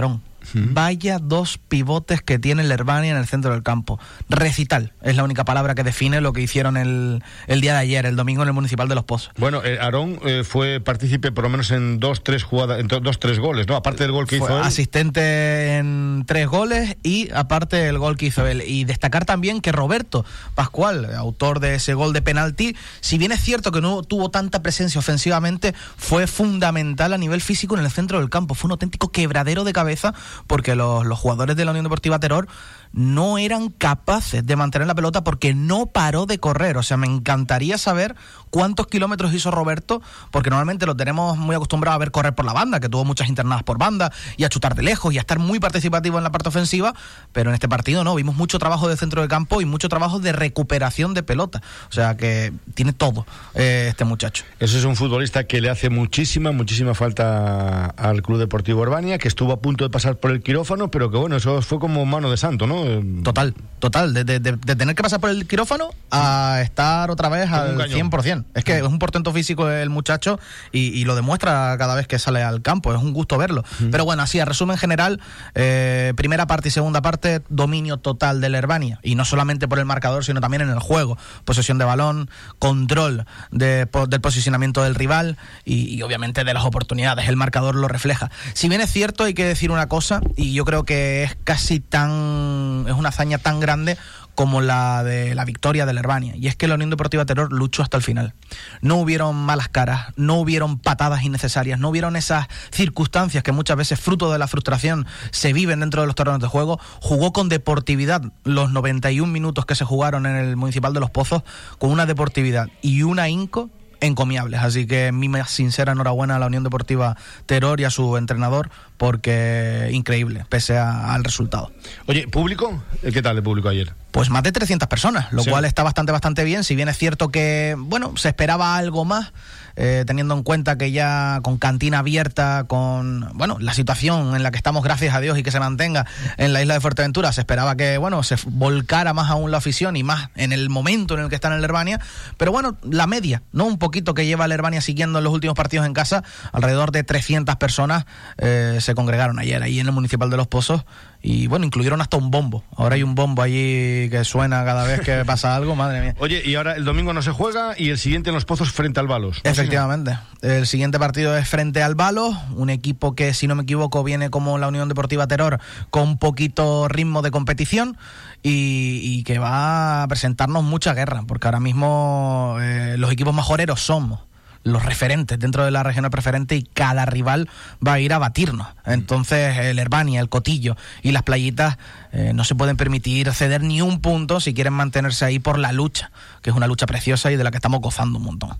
[0.54, 4.00] Vaya dos pivotes que tiene el Herbania en el centro del campo.
[4.30, 8.06] Recital es la única palabra que define lo que hicieron el, el día de ayer,
[8.06, 9.32] el domingo en el Municipal de Los Pozos.
[9.38, 13.20] Bueno, eh, Aarón eh, fue partícipe por lo menos en dos, tres jugadas, en dos,
[13.20, 13.76] tres goles, ¿no?
[13.76, 14.64] Aparte del gol que Fue hizo él.
[14.64, 18.64] asistente en tres goles y aparte el gol que hizo él.
[18.66, 20.26] Y destacar también que Roberto
[20.56, 24.62] Pascual, autor de ese gol de penalti, si bien es cierto que no tuvo tanta
[24.62, 28.56] presencia ofensivamente, fue fundamental a nivel físico en el centro del campo.
[28.56, 30.14] Fue un auténtico quebradero de cabeza
[30.46, 32.48] porque los, los jugadores de la Unión Deportiva Terror
[32.92, 36.78] no eran capaces de mantener la pelota porque no paró de correr.
[36.78, 38.16] O sea, me encantaría saber
[38.50, 42.54] cuántos kilómetros hizo Roberto, porque normalmente lo tenemos muy acostumbrado a ver correr por la
[42.54, 45.40] banda, que tuvo muchas internadas por banda, y a chutar de lejos y a estar
[45.40, 46.94] muy participativo en la parte ofensiva,
[47.34, 50.20] pero en este partido no, vimos mucho trabajo de centro de campo y mucho trabajo
[50.20, 51.62] de recuperación de pelota.
[51.90, 54.44] O sea que tiene todo eh, este muchacho.
[54.60, 59.28] Ese es un futbolista que le hace muchísima, muchísima falta al Club Deportivo Urbania, que
[59.28, 62.32] estuvo a punto de pasar por el quirófano, pero que bueno, eso fue como mano
[62.32, 62.77] de santo, ¿no?
[63.24, 64.14] Total, total.
[64.14, 67.78] De, de- de- de tener que pasar por el quirófano a estar otra vez al
[67.78, 68.12] cañón.
[68.12, 68.46] 100%.
[68.54, 70.40] Es que es un portento físico el muchacho
[70.72, 72.94] y, y lo demuestra cada vez que sale al campo.
[72.94, 73.64] Es un gusto verlo.
[73.92, 75.20] Pero bueno, así, a resumen general,
[75.56, 79.00] eh, primera parte y segunda parte, dominio total del Herbania.
[79.04, 81.18] Y no solamente por el marcador, sino también en el juego.
[81.46, 86.64] Posesión de balón, control de, po- del posicionamiento del rival y, y obviamente de las
[86.66, 87.28] oportunidades.
[87.28, 88.30] El marcador lo refleja.
[88.54, 91.80] Si bien es cierto, hay que decir una cosa, y yo creo que es casi
[91.80, 92.67] tan.
[92.88, 93.98] Es una hazaña tan grande
[94.38, 96.36] como la de la victoria del Herbania.
[96.36, 98.36] Y es que la Unión Deportiva Terror luchó hasta el final.
[98.82, 104.00] No hubieron malas caras, no hubieron patadas innecesarias, no hubieron esas circunstancias que muchas veces,
[104.00, 106.80] fruto de la frustración, se viven dentro de los terrenos de juego.
[107.02, 111.42] Jugó con deportividad los 91 minutos que se jugaron en el Municipal de Los Pozos,
[111.80, 114.60] con una deportividad y una inco encomiables.
[114.62, 118.70] Así que mi más sincera enhorabuena a la Unión Deportiva Terror y a su entrenador,
[118.98, 121.72] porque increíble, pese a- al resultado.
[122.08, 122.84] Oye, ¿público?
[123.04, 123.94] Eh, ¿Qué tal el público ayer?
[124.12, 125.50] Pues más de 300 personas, lo Sí.
[125.50, 126.64] cual está bastante, bastante bien.
[126.64, 129.32] Si bien es cierto que, bueno, se esperaba algo más,
[129.80, 134.50] eh, teniendo en cuenta que ya con cantina abierta, con, bueno, la situación en la
[134.50, 136.08] que estamos, gracias a Dios, y que se mantenga
[136.38, 139.96] en la isla de Fuerteventura, se esperaba que, bueno, se volcara más aún la afición
[139.96, 142.02] y más en el momento en el que está en el Herbania.
[142.38, 143.66] Pero bueno, la media, ¿no?
[143.66, 147.04] Un poquito que lleva el Herbania siguiendo en los últimos partidos en casa, alrededor de
[147.04, 148.06] 300 personas
[148.40, 150.86] eh, se congregaron ayer ahí en el Municipal de Los Pozos.
[151.22, 152.64] Y bueno, incluyeron hasta un bombo.
[152.76, 156.16] Ahora hay un bombo allí que suena cada vez que pasa algo, madre mía.
[156.20, 159.00] Oye, y ahora el domingo no se juega y el siguiente en los pozos frente
[159.00, 159.42] al Balos.
[159.44, 159.50] ¿no?
[159.50, 160.18] Efectivamente.
[160.42, 164.30] El siguiente partido es frente al Balo, un equipo que, si no me equivoco, viene
[164.30, 165.60] como la Unión Deportiva Terror
[165.90, 167.98] con poquito ritmo de competición
[168.44, 173.82] y, y que va a presentarnos mucha guerra, porque ahora mismo eh, los equipos majoreros
[173.82, 174.27] somos
[174.68, 177.50] los referentes dentro de la regional preferente y cada rival
[177.86, 178.68] va a ir a batirnos.
[178.86, 181.78] Entonces el Herbania, el Cotillo y las playitas
[182.12, 185.72] eh, no se pueden permitir ceder ni un punto si quieren mantenerse ahí por la
[185.72, 186.12] lucha,
[186.42, 188.58] que es una lucha preciosa y de la que estamos gozando un montón.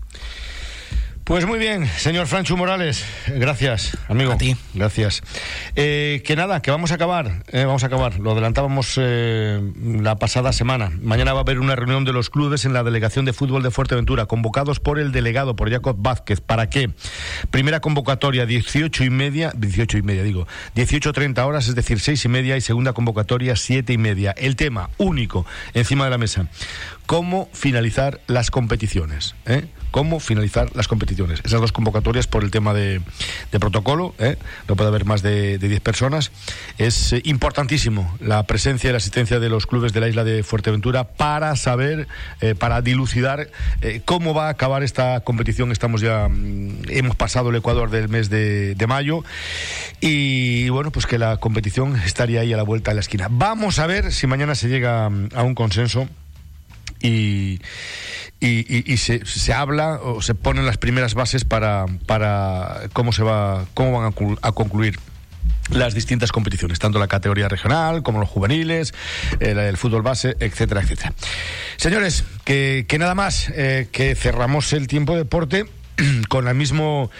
[1.28, 4.32] Pues muy bien, señor Franchu Morales, gracias, amigo.
[4.32, 4.56] A ti.
[4.72, 5.22] Gracias.
[5.76, 8.18] Eh, que nada, que vamos a acabar, eh, vamos a acabar.
[8.18, 10.90] Lo adelantábamos eh, la pasada semana.
[11.02, 13.70] Mañana va a haber una reunión de los clubes en la delegación de fútbol de
[13.70, 16.40] Fuerteventura, convocados por el delegado, por Jacob Vázquez.
[16.40, 16.88] ¿Para qué?
[17.50, 22.28] Primera convocatoria, 18 y media, 18 y media digo, 18.30 horas, es decir, 6 y
[22.28, 24.30] media, y segunda convocatoria, 7 y media.
[24.30, 26.46] El tema único encima de la mesa,
[27.04, 29.34] cómo finalizar las competiciones.
[29.44, 29.68] ¿eh?
[29.90, 31.40] Cómo finalizar las competiciones.
[31.44, 33.00] Esas dos convocatorias por el tema de,
[33.58, 34.36] protocolo, ¿eh?
[34.68, 36.30] no puede haber más de, de 10 personas.
[36.78, 40.42] Es eh, importantísimo la presencia y la asistencia de los clubes de la isla de
[40.42, 42.08] Fuerteventura para saber,
[42.40, 43.48] eh, para dilucidar
[44.04, 45.72] cómo va a acabar esta competición.
[45.72, 49.24] Estamos ya, mm, hemos pasado el Ecuador del mes de, de mayo
[50.00, 53.28] y bueno, pues que la competición estaría ahí a la vuelta de la esquina.
[53.30, 56.08] Vamos a ver si mañana se llega mm, a un consenso
[57.00, 57.60] y,
[58.40, 63.66] y, se, se habla o se ponen las primeras bases para, para cómo se va
[63.74, 64.98] cómo van a, concluir
[65.70, 68.94] las distintas competiciones, tanto la categoría regional como los juveniles,
[69.40, 71.12] eh, la del fútbol base, etcétera, etcétera.
[71.76, 75.66] Señores, que, que nada más, eh, que cerramos el tiempo de deporte
[76.28, 77.10] con la mismo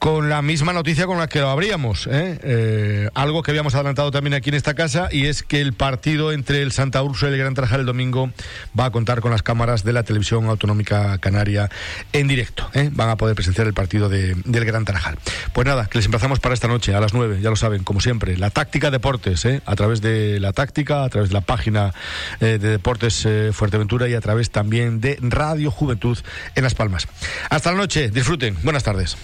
[0.00, 2.06] con la misma noticia con la que lo abríamos.
[2.10, 2.40] ¿eh?
[2.42, 6.32] Eh, algo que habíamos adelantado también aquí en esta casa y es que el partido
[6.32, 8.30] entre el Santa Úrsula y el Gran Tarajal el domingo
[8.78, 11.68] va a contar con las cámaras de la televisión autonómica canaria
[12.14, 12.68] en directo.
[12.72, 12.88] ¿eh?
[12.90, 15.18] Van a poder presenciar el partido de- del Gran Tarajal.
[15.52, 18.00] Pues nada, que les emplazamos para esta noche a las 9, ya lo saben, como
[18.00, 19.60] siempre, la táctica deportes, ¿eh?
[19.66, 21.92] a través de la táctica, a través de la página
[22.40, 26.16] eh, de Deportes Fuerteventura y a través también de Radio Juventud
[26.54, 27.06] en Las Palmas.
[27.50, 29.18] Hasta la noche, disfruten, buenas tardes.